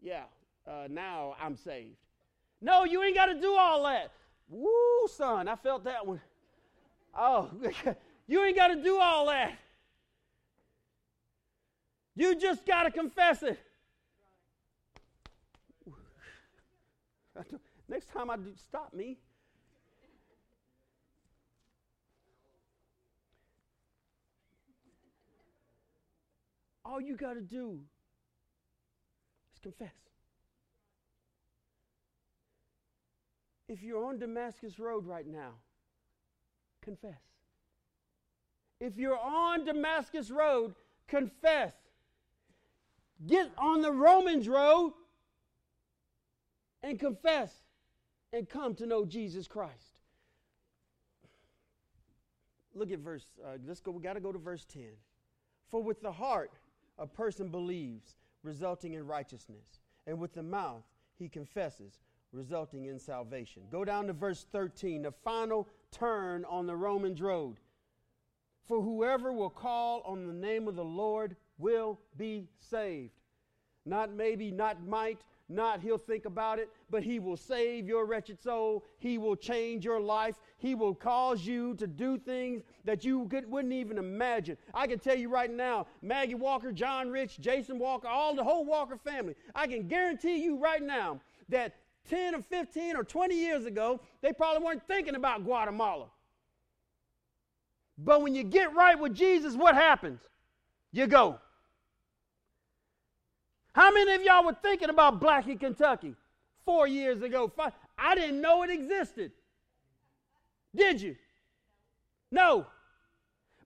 yeah, 0.00 0.22
uh, 0.66 0.86
now 0.88 1.34
I'm 1.42 1.56
saved. 1.56 1.96
No, 2.60 2.84
you 2.84 3.02
ain't 3.02 3.16
got 3.16 3.26
to 3.26 3.40
do 3.40 3.56
all 3.56 3.82
that. 3.84 4.12
Woo, 4.48 5.08
son, 5.08 5.48
I 5.48 5.56
felt 5.56 5.84
that 5.84 6.06
one. 6.06 6.20
Oh, 7.18 7.50
you 8.28 8.44
ain't 8.44 8.56
got 8.56 8.68
to 8.68 8.76
do 8.76 8.98
all 9.00 9.26
that. 9.26 9.58
You 12.14 12.38
just 12.38 12.64
got 12.66 12.84
to 12.84 12.90
confess 12.90 13.42
it. 13.42 13.58
Next 17.88 18.12
time 18.12 18.30
I 18.30 18.36
do, 18.36 18.52
stop 18.56 18.92
me. 18.92 19.18
All 26.84 27.00
you 27.00 27.16
got 27.16 27.34
to 27.34 27.40
do 27.40 27.80
confess. 29.62 29.94
If 33.68 33.82
you're 33.82 34.04
on 34.04 34.18
Damascus 34.18 34.78
Road 34.78 35.06
right 35.06 35.26
now, 35.26 35.52
confess. 36.82 37.20
If 38.80 38.96
you're 38.96 39.18
on 39.18 39.64
Damascus 39.64 40.30
Road, 40.30 40.74
confess. 41.06 41.74
Get 43.26 43.50
on 43.58 43.82
the 43.82 43.92
Romans 43.92 44.48
road 44.48 44.94
and 46.82 46.98
confess 46.98 47.52
and 48.32 48.48
come 48.48 48.74
to 48.76 48.86
know 48.86 49.04
Jesus 49.04 49.46
Christ. 49.46 50.00
look 52.74 52.90
at 52.90 53.00
verse, 53.00 53.26
uh, 53.44 53.58
let's 53.66 53.80
go, 53.80 53.90
we 53.90 54.02
got 54.02 54.14
to 54.14 54.20
go 54.20 54.32
to 54.32 54.38
verse 54.38 54.64
10. 54.72 54.82
For 55.68 55.82
with 55.82 56.00
the 56.00 56.12
heart 56.12 56.52
a 56.98 57.06
person 57.06 57.48
believes, 57.48 58.16
resulting 58.42 58.94
in 58.94 59.06
righteousness, 59.06 59.80
and 60.06 60.18
with 60.18 60.32
the 60.34 60.42
mouth 60.42 60.84
he 61.18 61.28
confesses, 61.28 62.00
resulting 62.32 62.86
in 62.86 62.98
salvation. 62.98 63.62
Go 63.70 63.84
down 63.84 64.06
to 64.06 64.12
verse 64.12 64.46
13, 64.52 65.02
the 65.02 65.12
final 65.12 65.68
turn 65.90 66.44
on 66.44 66.66
the 66.66 66.76
Romans 66.76 67.20
road. 67.20 67.56
For 68.66 68.80
whoever 68.80 69.32
will 69.32 69.50
call 69.50 70.02
on 70.02 70.26
the 70.26 70.32
name 70.32 70.68
of 70.68 70.76
the 70.76 70.84
Lord 70.84 71.36
will 71.58 71.98
be 72.16 72.48
saved. 72.58 73.20
Not 73.84 74.12
maybe, 74.12 74.50
not 74.50 74.86
might, 74.86 75.22
not 75.50 75.80
he'll 75.80 75.98
think 75.98 76.24
about 76.24 76.58
it, 76.58 76.70
but 76.90 77.02
he 77.02 77.18
will 77.18 77.36
save 77.36 77.88
your 77.88 78.06
wretched 78.06 78.40
soul. 78.40 78.84
He 78.98 79.18
will 79.18 79.36
change 79.36 79.84
your 79.84 80.00
life. 80.00 80.36
He 80.58 80.74
will 80.74 80.94
cause 80.94 81.44
you 81.44 81.74
to 81.74 81.86
do 81.86 82.18
things 82.18 82.62
that 82.84 83.04
you 83.04 83.26
could, 83.28 83.50
wouldn't 83.50 83.74
even 83.74 83.98
imagine. 83.98 84.56
I 84.72 84.86
can 84.86 84.98
tell 84.98 85.16
you 85.16 85.28
right 85.28 85.50
now, 85.50 85.86
Maggie 86.02 86.34
Walker, 86.34 86.72
John 86.72 87.10
Rich, 87.10 87.40
Jason 87.40 87.78
Walker, 87.78 88.08
all 88.08 88.34
the 88.34 88.44
whole 88.44 88.64
Walker 88.64 88.96
family, 88.96 89.34
I 89.54 89.66
can 89.66 89.88
guarantee 89.88 90.42
you 90.42 90.56
right 90.58 90.82
now 90.82 91.20
that 91.48 91.74
10 92.08 92.34
or 92.34 92.42
15 92.42 92.96
or 92.96 93.04
20 93.04 93.34
years 93.34 93.66
ago, 93.66 94.00
they 94.22 94.32
probably 94.32 94.64
weren't 94.64 94.86
thinking 94.86 95.14
about 95.14 95.44
Guatemala. 95.44 96.06
But 97.98 98.22
when 98.22 98.34
you 98.34 98.44
get 98.44 98.74
right 98.74 98.98
with 98.98 99.14
Jesus, 99.14 99.54
what 99.54 99.74
happens? 99.74 100.20
You 100.92 101.06
go. 101.06 101.38
How 103.72 103.90
many 103.92 104.14
of 104.14 104.22
y'all 104.22 104.44
were 104.44 104.56
thinking 104.62 104.90
about 104.90 105.20
Blackey, 105.20 105.56
Kentucky 105.56 106.14
four 106.64 106.86
years 106.86 107.22
ago? 107.22 107.50
Five? 107.54 107.72
I 107.98 108.14
didn't 108.14 108.40
know 108.40 108.62
it 108.62 108.70
existed. 108.70 109.32
Did 110.74 111.00
you? 111.00 111.16
No. 112.30 112.66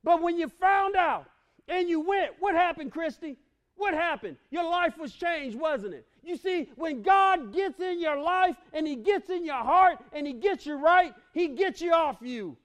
But 0.02 0.22
when 0.22 0.36
you 0.36 0.48
found 0.48 0.96
out 0.96 1.26
and 1.68 1.88
you 1.88 2.00
went, 2.00 2.32
what 2.40 2.54
happened, 2.54 2.92
Christy? 2.92 3.36
What 3.76 3.94
happened? 3.94 4.36
Your 4.50 4.64
life 4.64 4.98
was 4.98 5.12
changed, 5.12 5.58
wasn't 5.58 5.94
it? 5.94 6.06
You 6.22 6.36
see, 6.36 6.70
when 6.76 7.02
God 7.02 7.52
gets 7.52 7.80
in 7.80 8.00
your 8.00 8.20
life 8.20 8.56
and 8.72 8.86
He 8.86 8.96
gets 8.96 9.30
in 9.30 9.44
your 9.44 9.62
heart 9.62 9.98
and 10.12 10.26
He 10.26 10.32
gets 10.32 10.64
you 10.66 10.76
right, 10.76 11.14
He 11.32 11.48
gets 11.48 11.80
you 11.80 11.92
off 11.92 12.18
you 12.20 12.56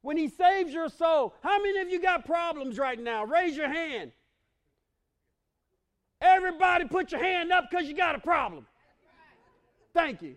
when 0.00 0.16
He 0.16 0.28
saves 0.28 0.72
your 0.72 0.88
soul. 0.88 1.34
How 1.42 1.62
many 1.62 1.78
of 1.80 1.90
you 1.90 2.00
got 2.00 2.24
problems 2.24 2.78
right 2.78 2.98
now? 2.98 3.24
Raise 3.24 3.56
your 3.56 3.68
hand. 3.68 4.12
Everybody 6.22 6.84
put 6.84 7.10
your 7.10 7.22
hand 7.22 7.52
up 7.52 7.68
because 7.68 7.86
you 7.86 7.96
got 7.96 8.14
a 8.14 8.20
problem. 8.20 8.64
Thank 9.92 10.22
you. 10.22 10.36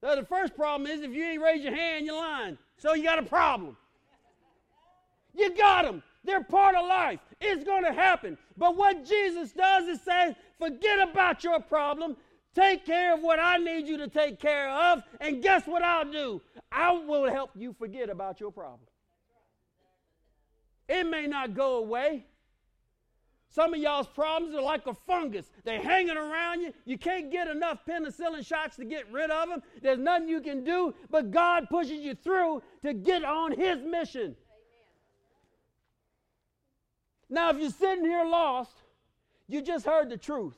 So 0.00 0.16
the 0.16 0.24
first 0.24 0.56
problem 0.56 0.90
is 0.90 1.02
if 1.02 1.12
you 1.12 1.24
ain't 1.24 1.42
raised 1.42 1.62
your 1.62 1.76
hand, 1.76 2.06
you're 2.06 2.16
lying. 2.16 2.56
So 2.78 2.94
you 2.94 3.04
got 3.04 3.18
a 3.18 3.22
problem. 3.22 3.76
You 5.34 5.54
got 5.54 5.84
them. 5.84 6.02
They're 6.24 6.42
part 6.42 6.74
of 6.74 6.86
life. 6.86 7.20
It's 7.40 7.64
going 7.64 7.84
to 7.84 7.92
happen. 7.92 8.38
But 8.56 8.76
what 8.76 9.04
Jesus 9.04 9.52
does 9.52 9.88
is 9.88 10.00
say, 10.00 10.34
forget 10.58 11.06
about 11.08 11.44
your 11.44 11.60
problem. 11.60 12.16
Take 12.54 12.84
care 12.84 13.14
of 13.14 13.20
what 13.20 13.38
I 13.38 13.58
need 13.58 13.86
you 13.86 13.98
to 13.98 14.08
take 14.08 14.40
care 14.40 14.70
of. 14.70 15.02
And 15.20 15.42
guess 15.42 15.66
what 15.66 15.82
I'll 15.82 16.10
do? 16.10 16.40
I 16.72 16.92
will 16.92 17.30
help 17.30 17.50
you 17.54 17.74
forget 17.78 18.08
about 18.10 18.40
your 18.40 18.50
problem. 18.50 18.80
It 20.88 21.04
may 21.04 21.26
not 21.26 21.54
go 21.54 21.76
away. 21.76 22.24
Some 23.52 23.74
of 23.74 23.80
y'all's 23.80 24.06
problems 24.06 24.54
are 24.54 24.62
like 24.62 24.86
a 24.86 24.94
fungus. 24.94 25.50
They're 25.64 25.82
hanging 25.82 26.16
around 26.16 26.60
you. 26.60 26.72
You 26.84 26.96
can't 26.96 27.32
get 27.32 27.48
enough 27.48 27.80
penicillin 27.84 28.46
shots 28.46 28.76
to 28.76 28.84
get 28.84 29.10
rid 29.10 29.28
of 29.28 29.48
them. 29.48 29.60
There's 29.82 29.98
nothing 29.98 30.28
you 30.28 30.40
can 30.40 30.62
do, 30.62 30.94
but 31.10 31.32
God 31.32 31.68
pushes 31.68 32.00
you 32.00 32.14
through 32.14 32.62
to 32.82 32.94
get 32.94 33.24
on 33.24 33.50
His 33.50 33.82
mission. 33.82 34.22
Amen. 34.22 34.36
Now, 37.28 37.50
if 37.50 37.58
you're 37.58 37.70
sitting 37.70 38.04
here 38.04 38.24
lost, 38.24 38.76
you 39.48 39.62
just 39.62 39.84
heard 39.84 40.10
the 40.10 40.16
truth. 40.16 40.54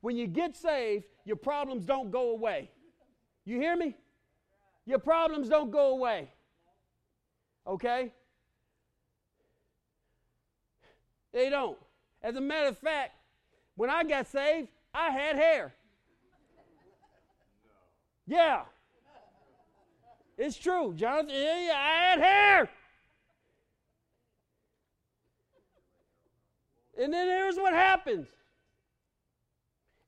When 0.00 0.16
you 0.16 0.26
get 0.26 0.56
saved, 0.56 1.04
your 1.24 1.36
problems 1.36 1.84
don't 1.84 2.10
go 2.10 2.30
away. 2.30 2.72
You 3.44 3.60
hear 3.60 3.76
me? 3.76 3.94
Your 4.84 4.98
problems 4.98 5.48
don't 5.48 5.70
go 5.70 5.90
away. 5.90 6.28
Okay? 7.68 8.12
They 11.32 11.48
don't. 11.48 11.78
As 12.22 12.36
a 12.36 12.40
matter 12.40 12.68
of 12.68 12.78
fact, 12.78 13.12
when 13.76 13.90
I 13.90 14.04
got 14.04 14.26
saved, 14.26 14.68
I 14.94 15.10
had 15.10 15.36
hair. 15.36 15.72
Yeah. 18.26 18.62
It's 20.38 20.56
true, 20.56 20.94
Jonathan. 20.94 21.34
Yeah, 21.34 21.72
I 21.74 22.10
had 22.10 22.18
hair. 22.20 22.70
And 27.00 27.12
then 27.12 27.26
here's 27.26 27.56
what 27.56 27.72
happens. 27.72 28.28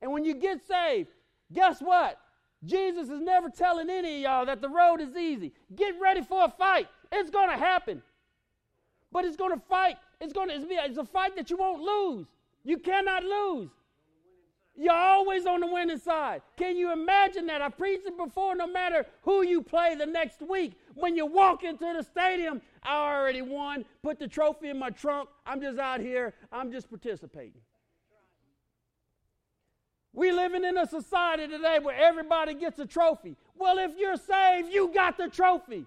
And 0.00 0.12
when 0.12 0.24
you 0.24 0.34
get 0.34 0.60
saved, 0.66 1.08
guess 1.52 1.80
what? 1.80 2.18
Jesus 2.64 3.08
is 3.08 3.20
never 3.20 3.48
telling 3.48 3.90
any 3.90 4.16
of 4.16 4.22
y'all 4.22 4.46
that 4.46 4.60
the 4.60 4.68
road 4.68 5.00
is 5.00 5.16
easy. 5.16 5.52
Get 5.74 5.94
ready 6.00 6.22
for 6.22 6.44
a 6.44 6.48
fight. 6.48 6.88
It's 7.10 7.30
going 7.30 7.48
to 7.50 7.56
happen. 7.56 8.02
But 9.12 9.24
it's 9.24 9.36
going 9.36 9.52
to 9.52 9.60
fight. 9.68 9.96
It's 10.24 10.32
going 10.32 10.48
to 10.48 10.66
be 10.66 10.74
it's 10.74 10.96
a 10.96 11.04
fight 11.04 11.36
that 11.36 11.50
you 11.50 11.58
won't 11.58 11.82
lose. 11.82 12.26
You 12.64 12.78
cannot 12.78 13.24
lose. 13.24 13.68
You're 14.74 14.94
always 14.94 15.44
on 15.44 15.60
the 15.60 15.66
winning 15.66 15.98
side. 15.98 16.40
Can 16.56 16.76
you 16.76 16.92
imagine 16.92 17.46
that? 17.46 17.60
I 17.60 17.68
preached 17.68 18.06
it 18.06 18.16
before. 18.16 18.56
No 18.56 18.66
matter 18.66 19.04
who 19.22 19.42
you 19.42 19.60
play 19.60 19.94
the 19.94 20.06
next 20.06 20.40
week, 20.40 20.72
when 20.94 21.14
you 21.14 21.26
walk 21.26 21.62
into 21.62 21.84
the 21.84 22.02
stadium, 22.02 22.62
I 22.82 23.14
already 23.14 23.42
won. 23.42 23.84
Put 24.02 24.18
the 24.18 24.26
trophy 24.26 24.70
in 24.70 24.78
my 24.78 24.88
trunk. 24.90 25.28
I'm 25.46 25.60
just 25.60 25.78
out 25.78 26.00
here. 26.00 26.32
I'm 26.50 26.72
just 26.72 26.88
participating. 26.88 27.60
We 30.14 30.32
living 30.32 30.64
in 30.64 30.78
a 30.78 30.86
society 30.86 31.48
today 31.48 31.80
where 31.80 31.96
everybody 31.96 32.54
gets 32.54 32.78
a 32.78 32.86
trophy. 32.86 33.36
Well, 33.56 33.78
if 33.78 33.90
you're 33.98 34.16
saved, 34.16 34.72
you 34.72 34.90
got 34.94 35.18
the 35.18 35.28
trophy. 35.28 35.84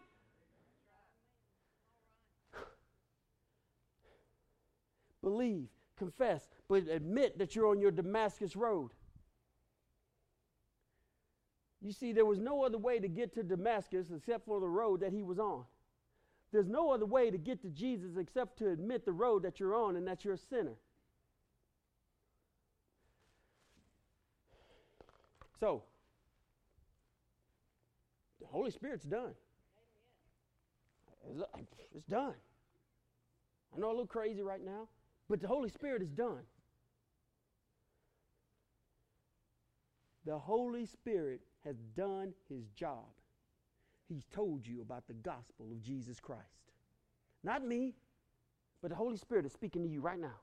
Believe, 5.21 5.67
confess, 5.97 6.47
but 6.67 6.87
admit 6.87 7.37
that 7.39 7.55
you're 7.55 7.67
on 7.67 7.79
your 7.79 7.91
Damascus 7.91 8.55
road. 8.55 8.91
You 11.81 11.91
see, 11.91 12.11
there 12.11 12.25
was 12.25 12.39
no 12.39 12.63
other 12.63 12.77
way 12.77 12.99
to 12.99 13.07
get 13.07 13.33
to 13.35 13.43
Damascus 13.43 14.07
except 14.15 14.45
for 14.45 14.59
the 14.59 14.67
road 14.67 15.01
that 15.01 15.13
he 15.13 15.23
was 15.23 15.39
on. 15.39 15.63
There's 16.51 16.67
no 16.67 16.91
other 16.91 17.05
way 17.05 17.29
to 17.29 17.37
get 17.37 17.61
to 17.61 17.69
Jesus 17.69 18.17
except 18.17 18.57
to 18.59 18.69
admit 18.69 19.05
the 19.05 19.11
road 19.11 19.43
that 19.43 19.59
you're 19.59 19.75
on 19.75 19.95
and 19.95 20.07
that 20.07 20.23
you're 20.23 20.35
a 20.35 20.37
sinner. 20.37 20.75
So, 25.59 25.83
the 28.39 28.47
Holy 28.47 28.71
Spirit's 28.71 29.03
done. 29.03 29.33
It's 31.95 32.05
done. 32.05 32.35
I 33.75 33.79
know 33.79 33.87
a 33.87 33.89
little 33.89 34.07
crazy 34.07 34.41
right 34.41 34.63
now. 34.63 34.87
But 35.29 35.41
the 35.41 35.47
Holy 35.47 35.69
Spirit 35.69 36.01
is 36.01 36.11
done. 36.11 36.43
The 40.25 40.37
Holy 40.37 40.85
Spirit 40.85 41.41
has 41.63 41.77
done 41.95 42.33
his 42.49 42.67
job. 42.75 43.05
He's 44.09 44.25
told 44.33 44.65
you 44.65 44.81
about 44.81 45.07
the 45.07 45.13
gospel 45.13 45.67
of 45.71 45.81
Jesus 45.81 46.19
Christ. 46.19 46.43
Not 47.43 47.65
me, 47.65 47.93
but 48.81 48.89
the 48.89 48.95
Holy 48.95 49.17
Spirit 49.17 49.45
is 49.45 49.53
speaking 49.53 49.83
to 49.83 49.89
you 49.89 50.01
right 50.01 50.19
now. 50.19 50.39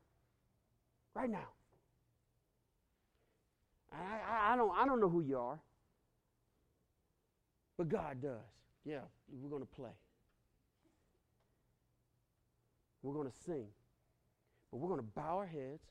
Right 1.15 1.31
now. 1.31 1.49
I, 3.93 3.97
I, 3.97 4.53
I, 4.53 4.57
don't, 4.57 4.77
I 4.77 4.87
don't 4.87 5.01
know 5.01 5.09
who 5.09 5.21
you 5.21 5.39
are, 5.39 5.59
but 7.77 7.89
God 7.89 8.21
does. 8.21 8.41
Yeah, 8.85 9.01
we're 9.31 9.51
going 9.51 9.63
to 9.63 9.69
play. 9.69 9.91
We're 13.03 13.15
going 13.15 13.29
to 13.29 13.37
sing. 13.45 13.67
But 14.75 14.81
we're 14.81 14.89
going 14.89 15.03
to 15.03 15.07
bow 15.15 15.37
our 15.39 15.47
heads. 15.47 15.85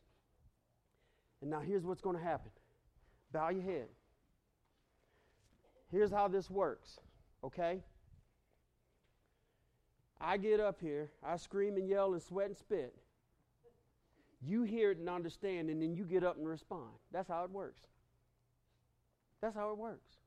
And 1.39 1.49
now 1.49 1.61
here's 1.61 1.85
what's 1.85 2.01
going 2.01 2.17
to 2.17 2.21
happen 2.21 2.51
bow 3.31 3.47
your 3.47 3.63
head. 3.63 3.87
Here's 5.89 6.11
how 6.11 6.27
this 6.27 6.49
works, 6.49 6.99
okay? 7.45 7.79
I 10.19 10.35
get 10.35 10.59
up 10.59 10.81
here, 10.81 11.11
I 11.23 11.37
scream 11.37 11.77
and 11.77 11.87
yell 11.87 12.11
and 12.11 12.21
sweat 12.21 12.47
and 12.47 12.57
spit. 12.57 12.93
You 14.45 14.63
hear 14.63 14.91
it 14.91 14.97
and 14.97 15.07
understand, 15.07 15.69
and 15.69 15.81
then 15.81 15.95
you 15.95 16.03
get 16.03 16.25
up 16.25 16.37
and 16.37 16.45
respond. 16.45 16.91
That's 17.13 17.29
how 17.29 17.45
it 17.45 17.51
works. 17.51 17.83
That's 19.41 19.55
how 19.55 19.71
it 19.71 19.77
works. 19.77 20.17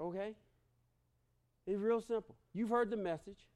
Okay? 0.00 0.34
It's 1.66 1.78
real 1.78 2.00
simple. 2.00 2.36
You've 2.54 2.70
heard 2.70 2.88
the 2.88 2.96
message. 2.96 3.50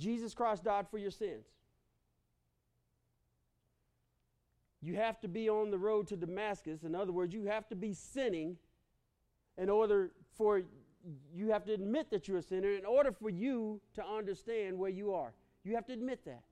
Jesus 0.00 0.34
Christ 0.34 0.64
died 0.64 0.86
for 0.90 0.98
your 0.98 1.10
sins. 1.10 1.44
You 4.82 4.96
have 4.96 5.20
to 5.20 5.28
be 5.28 5.48
on 5.48 5.70
the 5.70 5.78
road 5.78 6.08
to 6.08 6.16
Damascus. 6.16 6.84
In 6.84 6.94
other 6.94 7.12
words, 7.12 7.34
you 7.34 7.44
have 7.44 7.68
to 7.68 7.76
be 7.76 7.92
sinning 7.92 8.56
in 9.58 9.68
order 9.68 10.10
for 10.36 10.62
you 11.34 11.50
have 11.50 11.64
to 11.64 11.72
admit 11.72 12.10
that 12.10 12.28
you're 12.28 12.38
a 12.38 12.42
sinner 12.42 12.72
in 12.72 12.84
order 12.84 13.12
for 13.12 13.30
you 13.30 13.80
to 13.94 14.04
understand 14.04 14.78
where 14.78 14.90
you 14.90 15.12
are. 15.12 15.32
You 15.64 15.74
have 15.74 15.86
to 15.86 15.92
admit 15.92 16.24
that. 16.24 16.42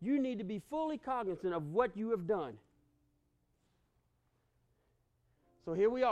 You 0.00 0.20
need 0.20 0.38
to 0.38 0.44
be 0.44 0.60
fully 0.70 0.98
cognizant 0.98 1.54
of 1.54 1.66
what 1.72 1.96
you 1.96 2.10
have 2.10 2.26
done. 2.26 2.54
So 5.64 5.74
here 5.74 5.90
we 5.90 6.02
are. 6.02 6.06